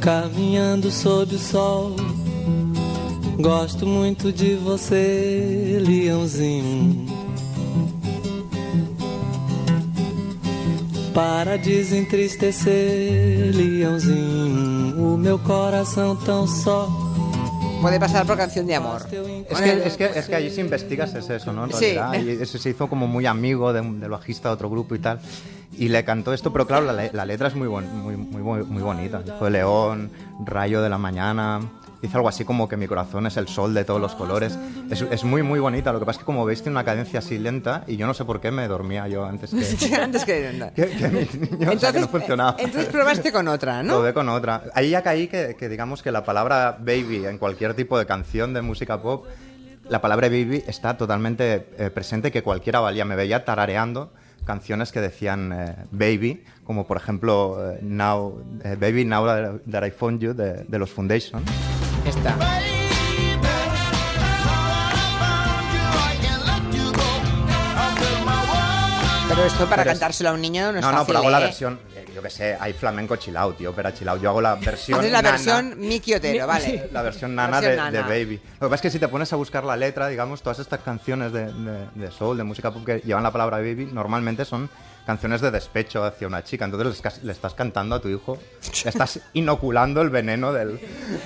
caminhando 0.00 0.90
sob 0.90 1.34
o 1.34 1.38
sol. 1.38 1.96
Gosto 3.38 3.86
muito 3.86 4.30
de 4.32 4.56
você, 4.56 5.78
leãozinho. 5.80 7.08
Para 11.14 11.56
desentristecer, 11.56 13.54
leãozinho, 13.54 15.14
o 15.14 15.16
meu 15.16 15.38
coração 15.38 16.14
tão 16.16 16.46
só. 16.46 17.09
Puede 17.80 17.98
pasar 18.00 18.26
por 18.26 18.36
canción 18.36 18.66
de 18.66 18.74
amor. 18.74 19.02
Es 19.02 19.58
que, 19.60 19.72
es, 19.86 19.96
que, 19.96 20.04
es 20.06 20.26
que 20.26 20.34
allí 20.34 20.50
si 20.50 20.60
investigas 20.60 21.14
es 21.14 21.28
eso, 21.30 21.52
¿no? 21.52 21.64
En 21.64 21.72
Sí. 21.72 21.94
realidad. 21.94 22.14
Y 22.22 22.42
ese 22.42 22.58
se 22.58 22.70
hizo 22.70 22.88
como 22.88 23.06
muy 23.06 23.26
amigo 23.26 23.72
de 23.72 23.80
un- 23.80 24.00
del 24.00 24.10
bajista 24.10 24.48
de 24.48 24.54
otro 24.54 24.68
grupo 24.70 24.94
y 24.94 24.98
tal. 24.98 25.20
Y 25.78 25.88
le 25.88 26.04
cantó 26.04 26.32
esto, 26.32 26.52
pero 26.52 26.66
claro, 26.66 26.86
la, 26.92 27.10
la 27.12 27.24
letra 27.24 27.48
es 27.48 27.54
muy, 27.54 27.68
bon- 27.68 27.88
muy, 28.02 28.16
muy, 28.16 28.62
muy 28.64 28.82
bonita. 28.82 29.22
Hijo 29.26 29.44
de 29.44 29.50
león, 29.50 30.10
rayo 30.44 30.82
de 30.82 30.88
la 30.90 30.98
mañana. 30.98 31.60
Dice 32.02 32.16
algo 32.16 32.28
así 32.28 32.44
como 32.46 32.66
que 32.68 32.76
mi 32.78 32.86
corazón 32.86 33.26
es 33.26 33.36
el 33.36 33.46
sol 33.46 33.74
de 33.74 33.84
todos 33.84 34.00
los 34.00 34.14
colores. 34.14 34.58
Es, 34.90 35.02
es 35.02 35.22
muy, 35.24 35.42
muy 35.42 35.60
bonita. 35.60 35.92
Lo 35.92 35.98
que 36.00 36.06
pasa 36.06 36.16
es 36.16 36.18
que 36.20 36.24
como 36.24 36.46
veis 36.46 36.62
tiene 36.62 36.72
una 36.76 36.84
cadencia 36.84 37.18
así 37.18 37.38
lenta 37.38 37.84
y 37.86 37.96
yo 37.98 38.06
no 38.06 38.14
sé 38.14 38.24
por 38.24 38.40
qué 38.40 38.50
me 38.50 38.66
dormía 38.68 39.06
yo 39.06 39.24
antes 39.26 39.50
que, 39.50 39.94
Antes 40.00 40.24
que... 40.24 40.70
que, 40.74 40.88
que 40.88 41.08
mi 41.08 41.28
niño, 41.58 41.72
o 41.74 41.78
sea, 41.78 41.92
que 41.92 42.00
no 42.00 42.08
funcionaba. 42.08 42.52
eh, 42.58 42.64
entonces 42.64 42.90
probaste 42.90 43.30
con 43.30 43.48
otra, 43.48 43.82
¿no? 43.82 43.94
Probé 43.94 44.14
con 44.14 44.28
otra. 44.30 44.64
Ahí 44.74 44.90
ya 44.90 45.02
caí 45.02 45.28
que, 45.28 45.56
que 45.58 45.68
digamos 45.68 46.02
que 46.02 46.10
la 46.10 46.24
palabra 46.24 46.78
baby 46.80 47.26
en 47.26 47.36
cualquier 47.38 47.74
tipo 47.74 47.98
de 47.98 48.06
canción 48.06 48.54
de 48.54 48.62
música 48.62 49.02
pop, 49.02 49.26
la 49.88 50.00
palabra 50.00 50.28
baby 50.28 50.62
está 50.66 50.96
totalmente 50.96 51.66
eh, 51.76 51.90
presente, 51.90 52.30
que 52.32 52.42
cualquiera 52.42 52.80
valía. 52.80 53.04
Me 53.04 53.16
veía 53.16 53.44
tarareando 53.44 54.12
canciones 54.46 54.90
que 54.90 55.00
decían 55.00 55.52
eh, 55.52 55.74
baby, 55.90 56.44
como 56.64 56.86
por 56.86 56.96
ejemplo 56.96 57.72
eh, 57.72 57.78
Now, 57.82 58.42
eh, 58.64 58.76
Baby 58.80 59.04
Now 59.04 59.26
That 59.70 59.84
I 59.86 59.90
Found 59.90 60.20
You 60.20 60.32
de, 60.32 60.64
de 60.64 60.78
los 60.78 60.90
Foundation. 60.90 61.42
Esta. 62.10 62.34
Pero 69.28 69.44
esto 69.44 69.64
para 69.68 69.82
Pero 69.84 69.92
es- 69.92 69.98
cantárselo 69.98 70.30
a 70.30 70.32
un 70.32 70.40
niño 70.40 70.72
no 70.72 70.78
es 70.78 70.82
No, 70.84 70.90
no, 70.90 70.98
fácil, 70.98 71.06
pero 71.06 71.18
hago 71.20 71.30
la 71.30 71.38
¿eh? 71.38 71.44
versión, 71.44 71.78
eh, 71.94 72.04
yo 72.12 72.20
qué 72.20 72.30
sé, 72.30 72.56
hay 72.58 72.72
flamenco 72.72 73.14
chill 73.14 73.36
out, 73.36 73.56
tío, 73.56 73.70
ópera 73.70 73.94
chill 73.94 74.08
out. 74.08 74.20
Yo 74.20 74.28
hago 74.30 74.40
la 74.40 74.56
versión 74.56 74.98
Haces 74.98 75.12
la 75.12 75.22
nana. 75.22 75.30
versión 75.36 75.74
Miki 75.78 76.14
Otero, 76.14 76.46
vale. 76.48 76.88
La 76.92 77.02
versión 77.02 77.34
nana, 77.36 77.60
Versión 77.60 77.76
de, 77.86 77.92
de 77.92 77.98
nana. 78.02 78.08
Baby. 78.08 78.40
Lo 78.58 78.66
que 78.66 78.70
pasa 78.70 78.74
es 78.74 78.80
que 78.82 78.90
si 78.90 78.98
te 78.98 79.06
pones 79.06 79.32
a 79.32 79.36
buscar 79.36 79.62
la 79.62 79.76
letra, 79.76 80.08
digamos, 80.08 80.42
todas 80.42 80.58
estas 80.58 80.80
canciones 80.80 81.32
de, 81.32 81.44
de- 81.52 81.86
de 81.94 82.10
soul, 82.10 82.36
de 82.38 82.42
música 82.44 82.72
pop 82.72 82.84
que 82.84 82.98
llevan 83.04 83.22
la 83.22 83.30
palabra 83.30 83.58
Baby, 83.58 83.88
normalmente 83.92 84.44
son 84.44 84.68
canciones 85.10 85.40
de 85.40 85.50
despecho 85.50 86.04
hacia 86.04 86.28
una 86.28 86.44
chica. 86.44 86.64
Entonces 86.64 86.86
le, 86.86 86.92
estás- 86.94 87.22
le 87.24 87.32
estás 87.32 87.54
cantando 87.54 87.96
a 87.96 88.00
tu 88.00 88.08
hijo, 88.08 88.38
le 88.84 88.88
estás 88.90 89.18
inoculando 89.32 90.02
el 90.02 90.10
veneno 90.10 90.52
del, 90.52 90.78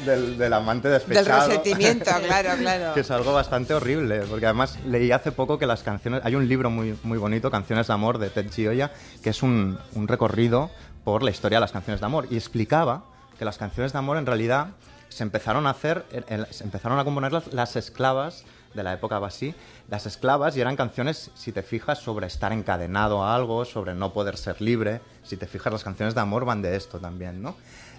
del, 0.06 0.38
del 0.38 0.52
amante 0.54 0.88
Del 0.88 0.98
despechado. 1.00 1.48
resentimiento, 1.48 2.10
claro, 2.26 2.50
claro. 2.58 2.94
que 2.94 3.00
es 3.00 3.10
algo 3.10 3.32
bastante 3.34 3.74
horrible, 3.74 4.20
porque 4.30 4.46
además 4.46 4.78
leí 4.86 5.12
hace 5.12 5.32
poco 5.32 5.58
que 5.58 5.66
las 5.66 5.82
canciones, 5.82 6.22
hay 6.24 6.34
un 6.34 6.48
libro 6.48 6.70
muy, 6.70 6.98
muy 7.02 7.18
bonito, 7.18 7.50
Canciones 7.50 7.86
de 7.88 7.92
Amor, 7.92 8.16
de 8.18 8.30
Ted 8.30 8.50
Gioia, 8.50 8.90
que 9.22 9.30
es 9.30 9.42
un, 9.42 9.78
un 9.94 10.08
recorrido 10.08 10.70
por 11.04 11.22
la 11.22 11.30
historia 11.30 11.56
de 11.58 11.60
las 11.60 11.72
canciones 11.72 12.00
de 12.00 12.06
amor, 12.06 12.26
y 12.30 12.36
explicaba 12.36 13.04
que 13.38 13.44
las 13.44 13.58
canciones 13.58 13.92
de 13.92 13.98
amor 13.98 14.16
en 14.16 14.24
realidad 14.24 14.68
se 15.10 15.22
empezaron 15.22 15.66
a 15.66 15.70
hacer, 15.70 16.04
se 16.50 16.64
empezaron 16.64 16.98
a 16.98 17.04
componerlas 17.04 17.52
las 17.52 17.76
esclavas 17.76 18.44
de 18.74 18.82
la 18.82 18.92
época 18.92 19.18
basí, 19.18 19.54
las 19.88 20.06
esclavas, 20.06 20.56
y 20.56 20.60
eran 20.60 20.76
canciones, 20.76 21.30
si 21.34 21.52
te 21.52 21.62
fijas, 21.62 21.98
sobre 21.98 22.26
estar 22.26 22.52
encadenado 22.52 23.22
a 23.24 23.34
algo, 23.34 23.64
sobre 23.64 23.94
no 23.94 24.12
poder 24.12 24.36
ser 24.36 24.60
libre, 24.60 25.00
si 25.22 25.36
te 25.36 25.46
fijas, 25.46 25.72
las 25.72 25.84
canciones 25.84 26.14
de 26.14 26.20
amor 26.20 26.44
van 26.44 26.60
de 26.62 26.76
esto 26.76 26.98
también, 26.98 27.40
¿no? 27.42 27.54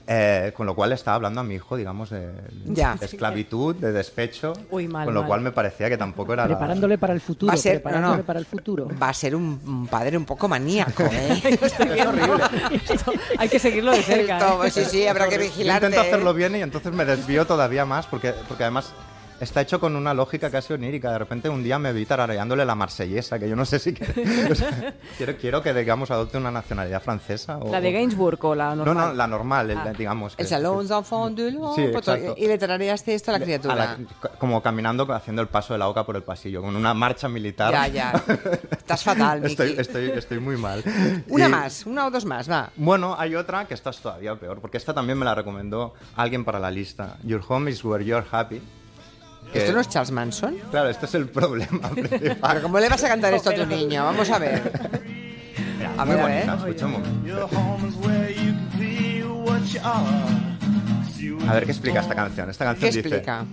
Eh, 0.08 0.54
con 0.56 0.68
lo 0.68 0.76
cual 0.76 0.92
estaba 0.92 1.16
hablando 1.16 1.42
a 1.42 1.44
mi 1.44 1.56
hijo, 1.56 1.76
digamos, 1.76 2.12
de, 2.12 2.32
Ya. 2.66 2.96
de 2.96 3.08
esclavitud, 3.08 3.76
de 3.76 3.92
despecho, 3.92 4.54
Uy, 4.70 4.88
mal, 4.88 5.06
con 5.06 5.16
lo 5.16 5.22
mal. 5.22 5.28
cual 5.28 5.42
me 5.42 5.52
parecía 5.52 5.90
que 5.90 5.98
tampoco 5.98 6.34
era 6.34 6.44
la- 6.44 6.50
Preparándole 6.50 7.00
para 7.00 7.14
el 7.14 7.22
futuro, 7.22 7.48
Va 7.50 7.56
a 7.56 7.58
ser, 7.58 7.78
no, 7.78 7.82
preparándole 7.82 8.18
no. 8.18 8.24
para 8.24 8.38
el 8.40 8.46
futuro. 8.46 8.88
Va 9.02 9.10
a 9.10 9.14
ser 9.16 9.36
un, 9.36 9.60
un 9.66 9.88
padre 9.88 10.16
un 10.16 10.26
poco 10.26 10.48
maníaco, 10.48 11.02
¿eh? 11.12 11.42
Esto 11.60 11.84
hay 13.40 13.50
que 13.50 13.58
seguirlo 13.58 13.94
de 13.94 14.04
cerca. 14.04 14.38
Esto, 14.38 14.64
¿eh? 14.66 14.70
sí, 14.70 14.86
sí, 14.86 15.08
habrá 15.08 15.28
que 15.28 15.38
Yo 15.38 15.42
vigilarte. 15.42 15.88
intento 15.88 16.02
hacerlo 16.08 16.34
bien 16.36 16.56
y 16.56 16.62
entonces 16.62 16.94
me 16.94 17.04
desvío 17.04 17.48
todavía 17.48 17.84
más 17.86 18.06
porque, 18.06 18.32
porque 18.48 18.62
además 18.64 18.94
está 19.40 19.62
hecho 19.62 19.80
con 19.80 19.96
una 19.96 20.14
lógica 20.14 20.50
casi 20.50 20.74
onírica. 20.74 21.12
De 21.12 21.20
repente 21.20 21.50
un 21.50 21.64
día 21.64 21.78
me 21.80 21.92
vi 21.94 22.06
tarareándole 22.06 22.66
la 22.66 22.76
marsellesa, 22.76 23.38
que 23.40 23.50
yo 23.50 23.56
no 23.56 23.66
sé 23.66 23.80
si 23.80 23.94
quiere- 23.94 24.14
o 24.52 24.56
sea, 24.56 24.94
quiero, 25.18 25.38
quiero 25.38 25.62
que, 25.62 25.74
digamos, 25.74 26.12
adopte 26.12 26.38
una 26.38 26.52
nacionalidad 26.52 27.02
francesa. 27.02 27.58
O, 27.58 27.72
La 27.72 27.82
de 27.82 27.92
Gainsbourg 27.92 28.44
o 28.46 28.56
la 28.56 28.76
No, 28.76 28.86
normal. 28.86 29.08
no, 29.10 29.14
la 29.14 29.28
normal, 29.28 29.72
el- 29.72 29.78
Ah. 29.78 29.94
digamos. 29.98 30.36
que- 30.36 30.44
El 30.44 30.48
salón 30.50 30.86
enfants 30.90 31.36
de 31.36 31.52
Sí, 31.76 31.82
exacto. 31.84 32.36
y 32.38 32.48
le 32.48 32.58
tarareaste 32.58 33.14
esto 33.14 33.32
a 33.32 33.34
la 33.34 33.38
a 33.38 33.42
criatura. 33.42 33.76
la- 33.76 33.98
como 34.40 34.62
caminando, 34.62 35.12
haciendo 35.14 35.42
el 35.42 35.48
paso 35.48 35.74
de 35.74 35.80
la 35.80 35.88
oca 35.88 36.06
por 36.06 36.16
el 36.16 36.24
pasillo, 36.24 36.62
con 36.62 36.76
una 36.76 36.94
marcha 36.94 37.28
militar. 37.30 37.72
Ya, 37.72 37.88
ya. 37.88 38.12
Estás 38.72 39.04
fatal, 39.04 39.42
Miki. 39.42 39.52
estoy, 39.52 39.76
estoy, 39.78 40.10
estoy 40.12 40.40
muy 40.40 40.58
mal. 40.58 40.84
Una 41.30 41.48
Y- 41.48 41.52
más, 41.52 41.86
una 41.86 42.08
o 42.08 42.12
dos 42.12 42.26
más, 42.26 42.50
va. 42.50 42.70
Bueno, 42.76 43.16
hay 43.18 43.36
otra 43.36 43.66
que 43.66 43.74
esta 43.74 43.90
es 43.90 43.98
todavía 44.00 44.36
peor, 44.36 44.60
porque 44.62 44.78
esta 44.78 44.94
también 44.94 45.18
me 45.18 45.26
la 45.26 45.36
recomendó 45.36 45.94
alguien 46.16 46.46
para 46.46 46.60
la 46.60 46.72
lista. 46.72 47.18
Your 47.24 47.42
home 47.48 47.70
is 47.72 47.84
where 47.84 48.04
you're 48.04 48.26
happy. 48.32 48.62
Que- 49.52 49.60
¿Esto 49.60 49.74
no 49.74 49.80
es 49.80 49.90
Charles 49.90 50.12
Manson? 50.12 50.56
Claro, 50.72 50.90
este 50.90 51.06
es 51.06 51.16
el 51.16 51.28
problema. 51.30 51.90
Pero 51.96 52.62
¿cómo 52.62 52.80
le 52.80 52.90
vas 52.90 53.04
a 53.04 53.08
cantar 53.08 53.34
esto 53.34 53.50
a 53.50 53.56
tu 53.56 53.66
niño? 53.66 54.04
Vamos 54.04 54.30
a 54.30 54.40
ver. 54.40 54.62
Mira, 55.78 55.94
A 55.98 56.06
muy 56.06 56.16
ver, 56.16 56.24
bonita. 56.24 56.58
See 61.16 61.38
A 61.48 61.54
ver, 61.54 61.66
¿qué 61.66 61.72
explica 61.72 62.00
esta 62.02 62.16
canción? 62.16 62.50
Esta 62.50 62.66
canción 62.66 62.92
¿Qué 62.92 62.98
dice... 62.98 63.08
explica? 63.10 63.46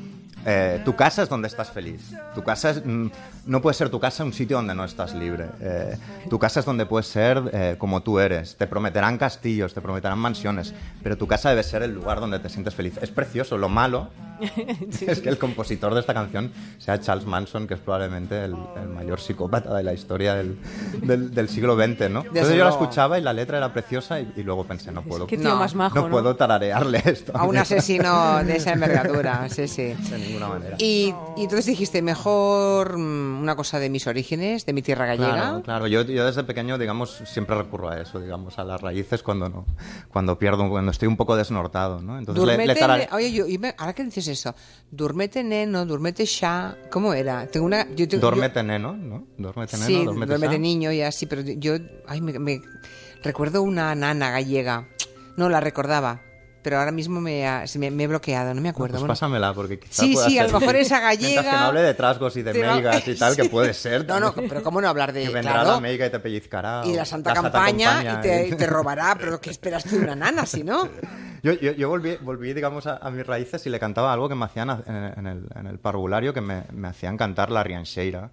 Eh, 0.46 0.80
tu 0.84 0.94
casa 0.96 1.22
es 1.22 1.28
donde 1.28 1.48
estás 1.48 1.70
feliz. 1.70 2.12
Tu 2.34 2.42
casa 2.42 2.70
es, 2.70 2.84
mm, 2.84 3.06
no 3.46 3.60
puede 3.62 3.74
ser 3.74 3.88
tu 3.90 4.00
casa 4.00 4.24
un 4.24 4.32
sitio 4.32 4.56
donde 4.56 4.74
no 4.74 4.84
estás 4.84 5.14
libre. 5.14 5.46
Eh, 5.60 5.96
tu 6.30 6.38
casa 6.38 6.60
es 6.60 6.66
donde 6.66 6.86
puedes 6.86 7.06
ser 7.06 7.42
eh, 7.52 7.76
como 7.78 8.02
tú 8.02 8.18
eres. 8.18 8.56
Te 8.56 8.66
prometerán 8.66 9.18
castillos, 9.18 9.74
te 9.74 9.80
prometerán 9.80 10.18
mansiones, 10.18 10.74
pero 11.02 11.16
tu 11.16 11.26
casa 11.26 11.50
debe 11.50 11.62
ser 11.62 11.82
el 11.82 11.92
lugar 11.94 12.20
donde 12.20 12.38
te 12.38 12.48
sientes 12.48 12.74
feliz. 12.74 12.98
Es 13.02 13.10
precioso. 13.10 13.56
Lo 13.58 13.68
malo 13.68 14.08
es 15.06 15.20
que 15.20 15.28
el 15.28 15.38
compositor 15.38 15.94
de 15.94 16.00
esta 16.00 16.14
canción 16.14 16.50
sea 16.78 17.00
Charles 17.00 17.26
Manson, 17.26 17.66
que 17.68 17.74
es 17.74 17.80
probablemente 17.80 18.44
el, 18.44 18.56
el 18.80 18.88
mayor 18.88 19.20
psicópata 19.20 19.72
de 19.74 19.82
la 19.84 19.92
historia 19.92 20.34
del, 20.34 20.58
del- 21.02 21.32
del 21.32 21.48
siglo 21.48 21.76
XX, 21.76 22.10
¿no? 22.10 22.20
Entonces 22.24 22.56
yo 22.56 22.64
la 22.64 22.70
escuchaba 22.70 23.18
y 23.18 23.22
la 23.22 23.32
letra 23.32 23.58
era 23.58 23.72
preciosa 23.72 24.20
y, 24.20 24.32
y 24.36 24.42
luego 24.42 24.64
pensé, 24.64 24.90
no 24.90 25.02
puedo, 25.02 25.26
Qué 25.26 25.36
tío 25.38 25.48
No, 25.48 25.56
más 25.56 25.74
majo, 25.74 25.94
no 25.94 26.02
¿no? 26.02 26.10
puedo 26.10 26.34
tararearle 26.36 27.02
esto. 27.04 27.32
A 27.36 27.44
un 27.44 27.56
asesino 27.56 28.42
de 28.44 28.56
esa 28.56 28.72
envergadura, 28.72 29.48
sí, 29.48 29.68
sí. 29.68 29.94
Ninguna 30.32 30.48
manera. 30.48 30.76
Y, 30.78 31.14
y 31.36 31.42
entonces 31.44 31.66
dijiste, 31.66 32.02
mejor 32.02 32.98
mm, 32.98 33.40
una 33.42 33.56
cosa 33.56 33.78
de 33.78 33.90
mis 33.90 34.06
orígenes, 34.06 34.66
de 34.66 34.72
mi 34.72 34.82
tierra 34.82 35.06
gallega. 35.06 35.32
Claro, 35.34 35.62
claro. 35.62 35.86
Yo, 35.86 36.02
yo 36.02 36.24
desde 36.26 36.44
pequeño, 36.44 36.78
digamos, 36.78 37.22
siempre 37.24 37.56
recurro 37.56 37.88
a 37.90 38.00
eso, 38.00 38.20
digamos, 38.20 38.58
a 38.58 38.64
las 38.64 38.80
raíces 38.80 39.22
cuando 39.22 39.48
no, 39.48 39.66
cuando 40.10 40.38
pierdo, 40.38 40.68
cuando 40.68 40.90
estoy 40.90 41.08
un 41.08 41.16
poco 41.16 41.36
desnortado, 41.36 42.00
¿no? 42.00 42.18
Entonces 42.18 42.44
le, 42.44 42.52
le 42.56 42.58
Durmete, 42.64 42.80
tarare- 42.80 43.08
ne- 43.10 43.16
oye, 43.16 43.32
yo, 43.32 43.44
ahora 43.78 43.92
que 43.92 44.04
dices 44.04 44.28
eso, 44.28 44.54
durmete 44.90 45.42
neno, 45.44 45.86
durmete 45.86 46.24
ya, 46.26 46.76
¿cómo 46.90 47.14
era? 47.14 47.46
Tengo 47.46 47.66
una, 47.66 47.86
yo 47.94 48.06
Duérmete, 48.06 48.62
neno, 48.62 48.92
¿no? 48.94 49.24
Duérmete, 49.38 49.76
yo- 49.76 49.88
neno, 49.88 50.12
sí, 50.12 50.26
duérmete 50.26 50.54
sa. 50.54 50.58
niño 50.58 50.92
y 50.92 51.02
así, 51.02 51.26
pero 51.26 51.42
yo, 51.42 51.74
ay, 52.06 52.20
me, 52.20 52.38
me- 52.38 52.60
recuerdo 53.22 53.62
una 53.62 53.94
nana 53.94 54.30
gallega, 54.30 54.88
no 55.36 55.48
la 55.48 55.60
recordaba, 55.60 56.20
pero 56.62 56.78
ahora 56.78 56.92
mismo 56.92 57.20
me, 57.20 57.46
ha- 57.46 57.64
me, 57.76 57.90
me 57.90 58.04
he 58.04 58.06
bloqueado, 58.06 58.54
no 58.54 58.60
me 58.60 58.68
acuerdo. 58.70 58.92
Pues 58.94 59.00
bueno. 59.02 59.12
pásamela, 59.12 59.52
porque 59.52 59.78
quizá 59.78 60.02
Sí, 60.02 60.16
sí, 60.16 60.38
a 60.38 60.46
lo 60.46 60.58
mejor 60.60 60.76
esa 60.76 61.00
Mientras 61.06 61.18
que 61.18 61.34
gallega- 61.34 61.52
no 61.60 61.66
hable 61.66 61.82
de 61.82 61.94
trasgos 61.94 62.36
y 62.36 62.42
de 62.42 62.54
meigas 62.54 63.06
y 63.08 63.14
tal, 63.16 63.36
que 63.36 63.44
puede 63.50 63.74
ser. 63.74 64.06
No, 64.06 64.20
no, 64.20 64.32
pero 64.34 64.62
cómo 64.62 64.80
no 64.80 64.88
hablar 64.88 65.12
de, 65.12 65.24
Que 65.24 65.30
vendrá 65.30 65.52
claro, 65.54 65.70
la 65.72 65.80
meiga 65.80 66.06
y 66.06 66.10
te 66.10 66.20
pellizcará. 66.20 66.82
y 66.86 66.94
la 66.94 67.04
Santa 67.04 67.34
Campaña, 67.34 68.18
y 68.18 68.20
te, 68.22 68.54
te 68.56 68.66
robará, 68.66 69.14
pero 69.20 69.40
¿qué 69.40 69.50
esperas 69.50 69.84
tú 69.84 69.96
de 69.96 70.04
una 70.04 70.14
nana, 70.16 70.46
si 70.46 70.62
no? 70.64 70.88
Yo, 71.42 71.54
yo, 71.54 71.72
yo 71.72 71.88
volví, 71.88 72.16
volví, 72.20 72.52
digamos, 72.54 72.86
a, 72.86 72.98
a 72.98 73.10
mis 73.10 73.26
raíces 73.26 73.66
y 73.66 73.70
le 73.70 73.80
cantaba 73.80 74.12
algo 74.12 74.28
que 74.28 74.36
me 74.36 74.44
hacían 74.44 74.70
en, 74.86 74.94
en 75.18 75.26
el, 75.26 75.46
en 75.56 75.66
el 75.66 75.78
parvulario, 75.80 76.32
que 76.32 76.40
me, 76.40 76.62
me 76.72 76.86
hacían 76.86 77.16
cantar 77.16 77.50
la 77.50 77.64
Rianxeira, 77.64 78.30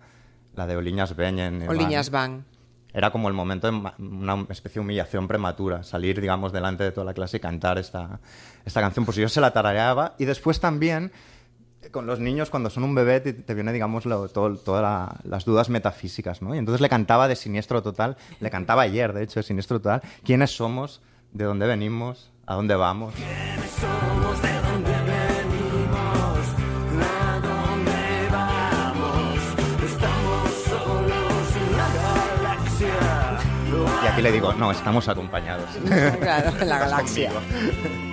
la 0.56 0.68
de 0.68 0.76
Oliñas 0.78 1.16
Beñen. 1.16 1.68
O 1.68 1.74
Liñas 1.74 2.12
Van. 2.12 2.46
Era 2.94 3.12
como 3.12 3.28
el 3.28 3.34
momento 3.36 3.72
de 3.72 3.78
una 4.00 4.46
especie 4.50 4.76
de 4.76 4.80
humillación 4.82 5.28
prematura, 5.28 5.84
salir, 5.84 6.20
digamos, 6.20 6.52
delante 6.52 6.84
de 6.84 6.92
toda 6.92 7.06
la 7.06 7.14
clase 7.14 7.38
y 7.38 7.40
cantar 7.40 7.78
esta, 7.78 8.20
esta 8.66 8.82
canción. 8.82 9.06
Pues 9.06 9.16
yo 9.18 9.30
se 9.30 9.40
la 9.42 9.52
tarareaba 9.52 10.16
y 10.18 10.26
después 10.26 10.60
también 10.60 11.12
eh, 11.84 11.92
con 11.92 12.08
los 12.08 12.20
niños 12.20 12.50
cuando 12.50 12.70
son 12.72 12.84
un 12.84 12.96
bebé 12.96 13.20
te, 13.20 13.34
te 13.34 13.54
viene, 13.54 13.72
digamos, 13.74 14.06
todas 14.34 14.82
la- 14.82 15.16
las 15.24 15.46
dudas 15.46 15.70
metafísicas, 15.70 16.42
¿no? 16.42 16.56
Y 16.56 16.58
entonces 16.58 16.82
le 16.82 16.90
cantaba 16.90 17.28
de 17.28 17.36
Siniestro 17.36 17.84
Total, 17.84 18.18
le 18.40 18.50
cantaba 18.50 18.82
ayer, 18.82 19.14
de 19.14 19.24
hecho, 19.24 19.40
de 19.40 19.44
Siniestro 19.44 19.80
Total, 19.80 20.02
quiénes 20.24 20.50
somos, 20.56 21.02
de 21.32 21.44
dónde 21.46 21.68
venimos, 21.68 22.32
a 22.48 22.56
dónde 22.56 22.76
vamos. 22.76 23.14
Y 34.20 34.22
le 34.22 34.34
digo, 34.34 34.52
no, 34.52 34.70
estamos 34.70 35.08
acompañados. 35.08 35.70
Claro, 36.20 36.52
en 36.60 36.68
la 36.68 36.80
galaxia. 36.80 37.32
conmigo. 37.32 38.10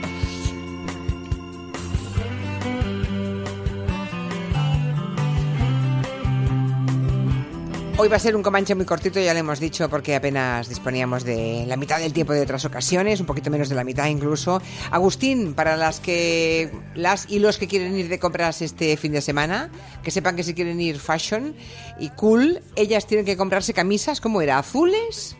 Hoy 7.98 8.08
va 8.08 8.16
a 8.16 8.20
ser 8.20 8.36
un 8.36 8.42
comanche 8.44 8.76
muy 8.76 8.84
cortito, 8.84 9.18
ya 9.18 9.32
lo 9.32 9.40
hemos 9.40 9.58
dicho, 9.58 9.88
porque 9.88 10.14
apenas 10.14 10.68
disponíamos 10.68 11.24
de 11.24 11.64
la 11.66 11.76
mitad 11.76 11.98
del 11.98 12.12
tiempo 12.12 12.34
de 12.34 12.42
otras 12.42 12.64
ocasiones, 12.64 13.18
un 13.18 13.26
poquito 13.26 13.50
menos 13.50 13.68
de 13.68 13.74
la 13.74 13.82
mitad 13.82 14.06
incluso. 14.06 14.62
Agustín, 14.92 15.54
para 15.54 15.76
las 15.76 15.98
que 15.98 16.70
las 16.94 17.28
y 17.28 17.40
los 17.40 17.58
que 17.58 17.66
quieren 17.66 17.96
ir 17.96 18.08
de 18.08 18.20
compras 18.20 18.62
este 18.62 18.96
fin 18.96 19.10
de 19.10 19.22
semana, 19.22 19.70
que 20.04 20.12
sepan 20.12 20.36
que 20.36 20.44
si 20.44 20.54
quieren 20.54 20.80
ir 20.80 21.00
fashion 21.00 21.56
y 21.98 22.10
cool, 22.10 22.60
ellas 22.76 23.08
tienen 23.08 23.26
que 23.26 23.36
comprarse 23.36 23.74
camisas, 23.74 24.20
¿cómo 24.20 24.40
era? 24.40 24.58
¿Azules? 24.58 25.36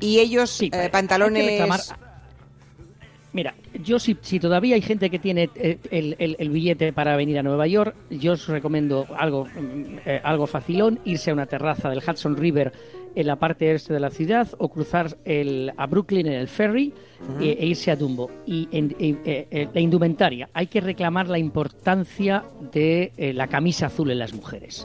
Y 0.00 0.18
ellos 0.18 0.50
Sí, 0.50 0.70
eh, 0.72 0.88
pantalones... 0.90 1.92
Mira, 3.32 3.54
yo 3.84 4.00
si, 4.00 4.16
si 4.22 4.40
todavía 4.40 4.74
hay 4.74 4.82
gente 4.82 5.08
que 5.08 5.20
tiene 5.20 5.48
eh, 5.54 5.78
el, 5.92 6.16
el- 6.18 6.34
el 6.40 6.48
billete 6.50 6.92
para 6.92 7.14
venir 7.16 7.38
a 7.38 7.44
Nueva 7.44 7.68
York, 7.68 7.94
yo 8.10 8.32
os 8.32 8.48
recomiendo 8.48 9.06
algo, 9.16 9.44
mm, 9.44 9.98
eh, 10.04 10.20
algo 10.24 10.48
facilón, 10.48 10.98
irse 11.04 11.30
a 11.30 11.34
una 11.34 11.46
terraza 11.46 11.88
del 11.90 12.00
Hudson 12.04 12.36
River 12.36 12.72
en 13.14 13.26
la 13.28 13.36
parte 13.36 13.72
este 13.72 13.92
de 13.94 14.00
la 14.00 14.10
ciudad 14.10 14.48
o 14.58 14.68
cruzar 14.68 15.16
el, 15.24 15.72
a 15.76 15.86
Brooklyn 15.86 16.26
en 16.26 16.32
el 16.32 16.48
ferry 16.48 16.92
e, 17.40 17.56
e 17.60 17.66
irse 17.66 17.92
a 17.92 17.96
Dumbo. 17.96 18.30
Y 18.46 18.68
en, 18.72 18.96
la 19.72 19.80
indumentaria, 19.80 20.48
hay 20.52 20.66
que 20.66 20.80
reclamar 20.80 21.28
la 21.28 21.38
importancia 21.38 22.42
de 22.72 23.12
eh, 23.16 23.32
la 23.32 23.46
camisa 23.46 23.86
azul 23.86 24.10
en 24.10 24.18
las 24.18 24.32
mujeres. 24.34 24.84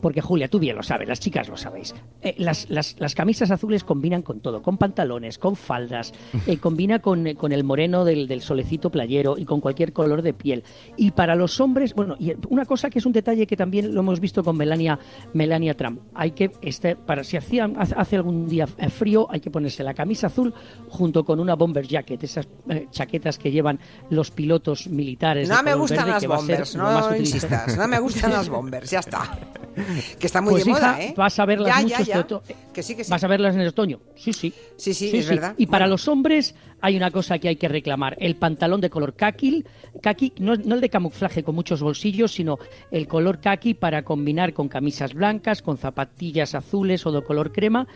Porque 0.00 0.20
Julia, 0.20 0.48
tú 0.48 0.58
bien 0.58 0.76
lo 0.76 0.82
sabes, 0.82 1.08
las 1.08 1.20
chicas 1.20 1.48
lo 1.48 1.56
sabéis. 1.56 1.94
Eh, 2.22 2.34
las, 2.38 2.68
las- 2.70 2.96
las 2.98 3.14
camisas 3.14 3.50
azules 3.50 3.84
combinan 3.84 4.22
con 4.22 4.40
todo, 4.40 4.62
con 4.62 4.76
pantalones, 4.78 5.38
con 5.38 5.56
faldas, 5.56 6.12
eh, 6.46 6.56
combina 6.60 7.00
con, 7.00 7.26
eh, 7.26 7.34
con 7.34 7.52
el 7.52 7.64
moreno 7.64 8.04
del, 8.04 8.28
del 8.28 8.40
solecito 8.42 8.90
playero 8.90 9.36
y 9.38 9.44
con 9.44 9.60
cualquier 9.60 9.92
color 9.92 10.22
de 10.22 10.32
piel. 10.34 10.64
Y 10.96 11.10
para 11.12 11.34
los 11.34 11.60
hombres, 11.60 11.94
bueno, 11.94 12.16
y 12.18 12.32
una 12.48 12.64
cosa 12.64 12.90
que 12.90 12.98
es 12.98 13.06
un 13.06 13.12
detalle 13.12 13.46
que 13.46 13.56
también 13.56 13.94
lo 13.94 14.00
hemos 14.00 14.20
visto 14.20 14.42
con 14.44 14.56
Melania, 14.56 14.98
Melania 15.34 15.74
Trump. 15.76 16.00
Hay 16.14 16.32
que, 16.32 16.50
este, 16.62 16.96
para 16.96 17.24
si 17.24 17.36
hacía, 17.36 17.70
hace 17.78 18.16
algún 18.16 18.48
día 18.48 18.66
eh, 18.78 18.88
frío, 18.90 19.26
hay 19.30 19.40
que 19.40 19.50
ponerse 19.50 19.82
la 19.82 19.94
camisa 19.94 20.28
azul 20.28 20.52
junto 20.88 21.24
con 21.24 21.40
una 21.40 21.54
bomber 21.54 21.86
jacket, 21.86 22.22
esas 22.22 22.48
eh, 22.68 22.86
chaquetas 22.90 23.38
que 23.38 23.50
llevan 23.50 23.78
los 24.10 24.30
pilotos 24.30 24.86
militares. 24.88 25.48
No 25.48 25.62
me 25.62 25.74
gustan 25.74 25.98
verde, 26.06 26.10
las 26.12 26.26
bombers, 26.26 26.76
no 26.76 27.16
insistas. 27.16 27.76
No 27.76 27.88
me 27.88 27.98
gustan 28.00 28.32
las 28.32 28.48
bombers, 28.50 28.90
ya 28.90 29.00
está. 29.00 29.38
Que 30.18 30.26
está 30.26 30.40
muy 30.40 30.52
Pues, 30.52 30.64
de 30.64 30.70
moda, 30.70 31.02
¿eh? 31.02 31.14
vas 31.16 31.38
a 31.38 31.46
verlas 31.46 31.68
Ya, 31.74 31.82
mucho 31.82 31.88
ya, 31.88 31.98
este 32.00 32.10
ya. 32.12 32.20
oto- 32.20 32.42
Que 32.72 32.82
sí, 32.82 32.94
que 32.94 33.04
sí. 33.04 33.10
Vas 33.10 33.24
a 33.24 33.28
verlas 33.28 33.54
en 33.54 33.60
el 33.62 33.68
otoño. 33.68 34.00
Sí, 34.16 34.32
sí. 34.32 34.52
Sí, 34.76 34.94
sí, 34.94 35.16
es 35.16 35.28
verdad. 35.28 35.54
Y 35.56 35.66
para 35.66 35.86
los 35.86 36.06
hombres 36.08 36.54
hay 36.80 36.96
una 36.96 37.10
cosa 37.10 37.38
que 37.38 37.48
hay 37.48 37.56
que 37.56 37.68
reclamar. 37.68 38.16
El 38.20 38.36
pantalón 38.36 38.80
de 38.80 38.90
color 38.90 39.14
kaki, 39.14 39.64
kaki 40.02 40.34
no, 40.38 40.54
no 40.56 40.74
el 40.76 40.80
de 40.80 40.88
camuflaje 40.90 41.42
con 41.42 41.54
muchos 41.54 41.80
bolsillos, 41.82 42.32
sino 42.32 42.58
el 42.90 43.08
color 43.08 43.40
kaki 43.40 43.74
para 43.74 44.02
combinar 44.04 44.52
con 44.52 44.68
camisas 44.68 45.14
blancas, 45.14 45.62
con 45.62 45.76
zapatillas 45.78 46.54
azules 46.54 47.04
o 47.06 47.12
de 47.12 47.22
color 47.22 47.52
crema. 47.52 47.86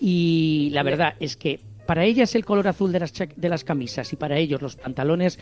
Y 0.00 0.70
la 0.72 0.82
verdad 0.82 1.14
es 1.20 1.36
que 1.36 1.60
para 1.86 2.04
ellas 2.04 2.34
el 2.34 2.44
color 2.44 2.68
azul 2.68 2.92
de 2.92 3.00
las, 3.00 3.12
cha- 3.12 3.28
de 3.34 3.48
las 3.48 3.64
camisas 3.64 4.12
y 4.12 4.16
para 4.16 4.36
ellos 4.38 4.62
los 4.62 4.76
pantalones 4.76 5.38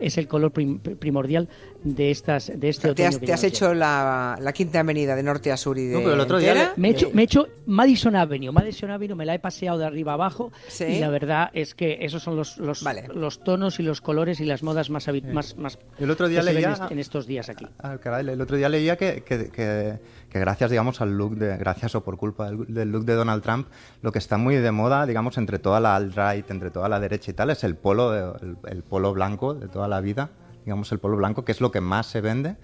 es 0.00 0.16
el 0.16 0.26
color 0.28 0.50
prim- 0.50 0.78
primordial 0.78 1.48
de 1.84 2.10
estas 2.10 2.50
de 2.58 2.68
este 2.70 2.88
te 2.88 2.90
otoño 2.92 3.08
has, 3.08 3.18
que 3.18 3.26
te 3.26 3.32
has 3.34 3.44
hecho 3.44 3.74
la, 3.74 4.38
la 4.40 4.52
quinta 4.52 4.80
avenida 4.80 5.14
de 5.14 5.22
norte 5.22 5.52
a 5.52 5.56
sur 5.58 5.76
y 5.78 5.86
de 5.86 5.94
No, 5.94 5.98
pero 6.00 6.14
el 6.14 6.20
otro 6.20 6.38
día 6.38 6.52
entera. 6.52 6.72
me 6.76 6.88
he, 6.88 6.90
hecho, 6.92 7.10
me 7.12 7.22
he 7.22 7.24
hecho 7.26 7.48
Madison 7.66 8.16
Avenue. 8.16 8.50
Madison 8.52 8.90
Avenue 8.90 9.14
me 9.14 9.26
la 9.26 9.34
he 9.34 9.38
paseado 9.38 9.78
de 9.78 9.84
arriba 9.84 10.14
abajo 10.14 10.52
Sí. 10.68 10.84
y 10.84 10.98
la 11.00 11.10
verdad 11.10 11.50
es 11.52 11.74
que 11.74 11.98
esos 12.00 12.22
son 12.22 12.36
los, 12.36 12.56
los, 12.58 12.82
Vale. 12.82 13.04
los 13.14 13.44
tonos 13.44 13.78
y 13.78 13.82
los 13.82 14.00
colores 14.00 14.40
y 14.40 14.46
las 14.46 14.62
modas 14.62 14.88
más, 14.88 15.06
más, 15.32 15.56
más 15.58 15.78
El 15.98 16.10
otro 16.10 16.28
día 16.28 16.42
leía- 16.42 16.78
en 16.90 16.98
estos 16.98 17.26
días 17.26 17.48
aquí. 17.50 17.66
Ah, 17.78 17.98
caray, 17.98 18.26
el 18.26 18.40
otro 18.40 18.56
día 18.56 18.68
leía 18.70 18.96
que, 18.96 19.22
que- 19.22 19.50
que- 19.50 19.98
que 20.30 20.38
gracias, 20.38 20.70
digamos, 20.70 21.00
al 21.00 21.16
look 21.18 21.36
de, 21.36 21.56
gracias 21.56 21.94
o 21.94 22.02
por 22.04 22.16
culpa 22.16 22.46
del, 22.46 22.72
del 22.72 22.90
look 22.92 23.04
de 23.04 23.14
Donald 23.14 23.42
Trump, 23.42 23.66
lo 24.00 24.12
que 24.12 24.18
está 24.18 24.38
muy 24.38 24.56
de 24.56 24.70
moda, 24.70 25.04
digamos, 25.06 25.36
entre 25.38 25.58
toda 25.58 25.80
la 25.80 25.96
alt-right, 25.96 26.50
entre 26.50 26.70
toda 26.70 26.88
la 26.88 27.00
derecha 27.00 27.30
y 27.32 27.34
tal, 27.34 27.50
es 27.50 27.64
el 27.64 27.74
polo, 27.76 28.10
de- 28.12 28.38
el, 28.46 28.56
el 28.68 28.82
polo 28.82 29.12
blanco 29.12 29.54
de 29.54 29.68
toda 29.68 29.88
la 29.88 30.00
vida, 30.00 30.30
digamos, 30.64 30.90
el 30.92 31.00
polo 31.00 31.16
blanco, 31.16 31.44
que 31.44 31.52
es 31.52 31.60
lo 31.60 31.70
que 31.72 31.80
más 31.80 32.06
se 32.06 32.20
vende. 32.20 32.56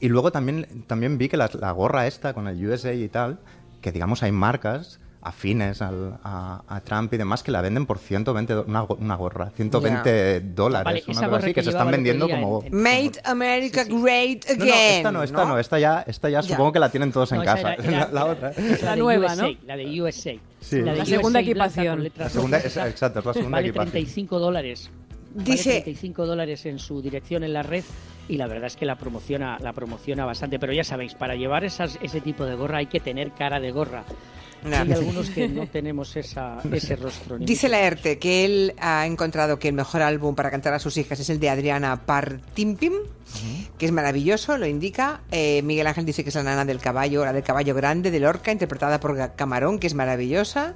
Y 0.00 0.08
luego 0.08 0.32
también, 0.32 0.84
también 0.86 1.18
vi 1.18 1.28
que 1.28 1.36
la, 1.36 1.50
la 1.60 1.72
gorra 1.72 2.06
esta 2.06 2.34
con 2.34 2.48
el 2.48 2.64
USA 2.66 2.92
y 2.92 3.08
tal, 3.08 3.40
que 3.80 3.92
digamos 3.92 4.22
hay 4.22 4.32
marcas 4.32 5.00
afines 5.22 5.80
al- 5.82 6.18
a, 6.24 6.62
a 6.66 6.80
Trump 6.80 7.12
y 7.14 7.16
demás 7.16 7.42
que 7.42 7.50
la 7.52 7.60
venden 7.62 7.86
por 7.86 7.98
120, 7.98 8.52
do- 8.54 8.64
una, 8.66 8.80
go- 8.80 8.96
una 9.00 9.14
gorra, 9.14 9.50
120 9.56 10.40
dólares, 10.40 10.84
Vale, 11.06 11.18
una 11.18 11.26
gorra 11.28 11.38
así, 11.38 11.46
que 11.48 11.54
que 11.54 11.62
se 11.62 11.70
están 11.70 11.90
vendiendo 11.90 12.28
como... 12.28 12.62
Made 12.70 13.12
America 13.24 13.84
Great 13.84 14.44
No, 14.58 14.64
Again. 14.64 14.68
no, 14.68 14.96
esta 14.96 15.12
no, 15.12 15.22
esta 15.22 15.44
no, 15.44 15.58
esta 15.58 15.78
ya, 15.78 16.04
esta 16.06 16.28
ya, 16.28 16.40
Ya. 16.40 16.48
supongo 16.48 16.72
que 16.72 16.78
la 16.80 16.88
tienen 16.90 17.12
todos 17.12 17.30
en 17.32 17.42
casa. 17.44 17.74
era- 17.74 17.84
era- 17.88 17.98
la, 18.08 18.12
la 18.12 18.24
otra. 18.26 18.52
La, 18.82 18.96
nueva, 18.96 19.26
USA, 19.32 19.42
¿no? 19.42 19.48
La 19.66 19.76
de 19.76 20.00
USA. 20.02 20.32
Sí. 20.60 20.76
de 20.80 20.96
La 20.96 21.04
segunda 21.06 21.40
equipación. 21.40 22.10
La 22.16 22.28
segunda, 22.28 22.58
es- 22.58 22.76
exacto, 22.76 23.20
es 23.20 23.24
la 23.26 23.32
segunda 23.32 23.56
vale 23.58 23.68
equipación. 23.68 23.90
35 23.92 24.38
dólares. 24.38 24.90
Vale 25.34 25.44
Dice- 25.50 25.70
35 25.82 26.26
dólares 26.26 26.66
en 26.66 26.78
su 26.78 27.00
dirección 27.00 27.44
en 27.44 27.52
la 27.52 27.62
red 27.62 27.84
y 28.28 28.36
la 28.36 28.46
verdad 28.46 28.66
es 28.66 28.76
que 28.76 28.86
la 28.86 28.96
promociona, 28.96 29.56
la 29.60 29.72
promociona 29.72 30.24
bastante. 30.24 30.58
Pero 30.58 30.72
ya 30.72 30.84
sabéis, 30.84 31.14
para 31.14 31.34
llevar 31.36 31.64
esas, 31.64 31.98
ese 32.02 32.20
tipo 32.20 32.44
de 32.44 32.54
gorra 32.54 32.78
hay 32.78 32.86
que 32.86 33.00
tener 33.00 33.30
cara 33.32 33.60
de 33.60 33.70
gorra. 33.70 34.04
Hay 34.64 34.92
algunos 34.92 35.30
que 35.30 35.48
no 35.48 35.66
tenemos 35.66 36.14
esa, 36.16 36.58
ese 36.72 36.96
rostro. 36.96 37.38
Dice 37.38 37.68
Laerte 37.68 38.18
que 38.18 38.44
él 38.44 38.74
ha 38.78 39.06
encontrado 39.06 39.58
que 39.58 39.68
el 39.68 39.74
mejor 39.74 40.02
álbum 40.02 40.34
para 40.34 40.50
cantar 40.50 40.74
a 40.74 40.78
sus 40.78 40.96
hijas 40.96 41.18
es 41.20 41.30
el 41.30 41.40
de 41.40 41.50
Adriana 41.50 42.04
Partimpim, 42.06 42.92
que 43.78 43.86
es 43.86 43.92
maravilloso, 43.92 44.58
lo 44.58 44.66
indica. 44.66 45.22
Eh, 45.30 45.62
Miguel 45.62 45.86
Ángel 45.86 46.04
dice 46.04 46.22
que 46.22 46.28
es 46.28 46.34
la 46.36 46.42
nana 46.42 46.64
del 46.64 46.78
caballo, 46.78 47.24
la 47.24 47.32
del 47.32 47.42
caballo 47.42 47.74
grande 47.74 48.10
de 48.10 48.20
Lorca, 48.20 48.52
interpretada 48.52 49.00
por 49.00 49.34
Camarón, 49.34 49.78
que 49.78 49.86
es 49.86 49.94
maravillosa. 49.94 50.74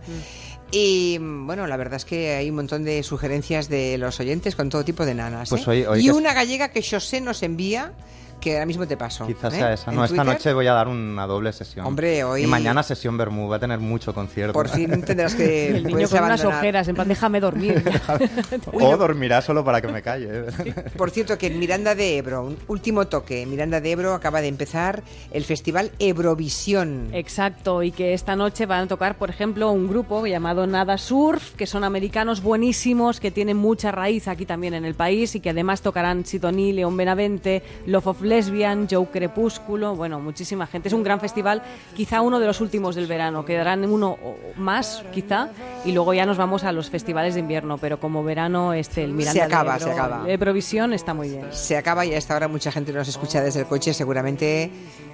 Y 0.73 1.19
bueno, 1.21 1.67
la 1.69 1.77
verdad 1.77 1.95
es 1.97 2.05
que 2.05 2.35
hay 2.35 2.51
un 2.51 2.57
montón 2.57 2.83
de 2.83 3.03
sugerencias 3.05 3.69
de 3.69 3.99
los 3.99 4.19
oyentes 4.19 4.57
con 4.57 4.69
todo 4.69 4.85
tipo 4.85 5.07
de 5.07 5.15
nanas. 5.15 5.49
Pues 5.49 5.63
¿eh? 5.63 5.71
hoy- 5.71 5.85
hoy 5.85 6.07
y 6.07 6.11
una 6.11 6.33
gallega 6.35 6.71
que 6.71 6.83
José 6.83 7.21
nos 7.21 7.43
envía, 7.45 7.93
que 8.41 8.55
ahora 8.55 8.67
mismo 8.67 8.87
te 8.87 8.97
paso. 8.97 9.27
Quizás 9.27 9.53
¿eh? 9.55 9.57
sea 9.57 9.73
esa. 9.73 9.91
No, 9.93 10.05
esta 10.05 10.17
Twitter. 10.17 10.35
noche 10.35 10.53
voy 10.53 10.67
a 10.67 10.73
dar 10.73 10.89
una 10.89 11.27
doble 11.27 11.53
sesión. 11.53 11.87
Hombre, 11.87 12.23
hoy- 12.25 12.45
Y 12.45 12.47
mañana 12.47 12.83
sesión 12.83 13.17
Bermú, 13.17 13.49
va 13.49 13.57
a 13.57 13.59
tener 13.59 13.79
mucho 13.79 14.15
concierto. 14.15 14.53
Por 14.53 14.69
fin 14.69 15.03
tendrás 15.03 15.35
que. 15.35 15.69
El 15.77 15.85
niño 15.85 16.09
con 16.09 16.23
unas 16.25 16.45
ojeras, 16.45 16.89
en 16.89 16.95
plan, 16.95 17.09
déjame 17.09 17.41
dormir. 17.41 17.83
o 18.73 18.97
dormirá 18.97 19.41
solo 19.43 19.65
para 19.65 19.81
que 19.81 19.89
me 19.89 20.03
calle. 20.03 20.29
¿eh? 20.31 20.75
Por 20.97 21.11
cierto, 21.11 21.37
que 21.39 21.49
en 21.49 21.59
Miranda 21.59 21.95
de 21.95 22.19
Ebro, 22.19 22.45
un 22.45 22.57
último 22.69 23.07
toque, 23.07 23.43
en 23.43 23.51
Miranda 23.51 23.81
de 23.81 23.91
Ebro 23.91 24.15
acaba 24.15 24.41
de 24.41 24.49
empezar 24.49 25.03
el 25.33 25.45
festival 25.45 25.91
Eurovisión. 25.99 27.09
Exacto, 27.13 27.83
y 27.83 27.91
que 27.93 28.15
esta 28.15 28.37
noche 28.37 28.67
van 28.67 28.85
a 28.85 28.87
tocar, 28.89 29.17
por 29.17 29.31
ejemplo, 29.31 29.71
un 29.71 29.89
grupo 29.89 30.27
llamado 30.27 30.67
Nada 30.67 30.99
Surf, 30.99 31.55
que 31.55 31.67
son 31.67 31.85
americanos 31.85 32.43
buenísimos, 32.43 33.21
que 33.21 33.31
tienen 33.31 33.57
mucha 33.57 33.91
raíz 33.93 34.29
aquí 34.29 34.45
también 34.47 34.75
en 34.75 34.85
el 34.85 34.95
país 34.95 35.35
y 35.35 35.41
que 35.41 35.51
además 35.51 35.83
tocarán 35.83 36.25
Sidoní, 36.25 36.73
León 36.73 36.97
Benavente, 36.97 37.63
Love 37.87 38.07
of 38.09 38.23
Lesbian, 38.27 38.87
Joe 38.91 39.07
Crepúsculo, 39.07 39.97
bueno, 39.97 40.21
muchísima 40.21 40.67
gente. 40.67 40.89
Es 40.89 40.95
un 40.95 41.03
gran 41.03 41.21
festival, 41.21 41.63
quizá 41.95 42.21
uno 42.21 42.39
de 42.39 42.47
los 42.47 42.61
últimos 42.61 42.95
del 42.95 43.07
verano, 43.07 43.45
quedarán 43.45 43.85
uno 43.85 44.19
o 44.23 44.37
más, 44.57 45.05
quizá, 45.13 45.49
y 45.85 45.93
luego 45.93 46.13
ya 46.15 46.27
nos 46.27 46.37
vamos 46.37 46.65
a 46.65 46.73
los 46.73 46.91
festivales 46.91 47.35
de 47.35 47.41
invierno, 47.41 47.79
pero 47.79 47.99
como 48.01 48.23
verano 48.25 48.73
este, 48.73 49.05
el 49.05 49.13
Miranda 49.13 49.33
Se 49.33 49.43
acaba, 49.43 49.73
de 49.73 49.79
Ebro, 49.79 49.87
se 49.87 49.93
acaba. 49.93 50.23
el 50.25 50.31
Eurovisión 50.31 50.93
está 50.93 51.15
muy 51.15 51.29
bien. 51.29 51.47
Se 51.53 51.77
acaba 51.77 52.05
y 52.05 52.13
a 52.13 52.19
esta 52.19 52.37
hora 52.37 52.49
mucha 52.49 52.71
gente 52.71 52.93
nos 52.93 53.09
escucha 53.09 53.43
desde 53.43 53.61
el 53.61 53.67
coche, 53.67 53.95
seguramente 53.95 54.71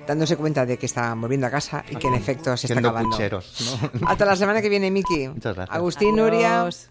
dándose 0.06 0.36
cuenta 0.36 0.66
de 0.66 0.78
que 0.78 0.86
está 0.86 1.14
volviendo 1.14 1.46
a 1.46 1.50
casa 1.50 1.84
y 1.88 1.96
que 1.96 2.08
en 2.08 2.14
efecto 2.14 2.56
se 2.56 2.66
está 2.66 2.80
acabando. 2.80 3.10
pucheros, 3.10 3.78
¿no? 3.80 4.06
Hasta 4.08 4.24
la 4.24 4.36
semana 4.36 4.60
que 4.60 4.68
viene, 4.68 4.90
Miki. 4.90 5.28
Muchas 5.28 5.54
gracias. 5.54 5.76
Agustín, 5.76 6.16
Nuria, 6.16 6.62
Adiós. 6.62 6.88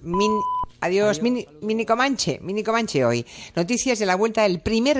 Adiós, 0.83 1.21
Mini, 1.21 1.45
Mini 1.61 1.85
Comanche, 1.85 2.39
Mini 2.41 2.63
Comanche 2.63 3.05
hoy. 3.05 3.23
Noticias 3.55 3.99
de 3.99 4.07
la 4.07 4.15
vuelta 4.15 4.41
del 4.41 4.61
primer 4.61 4.89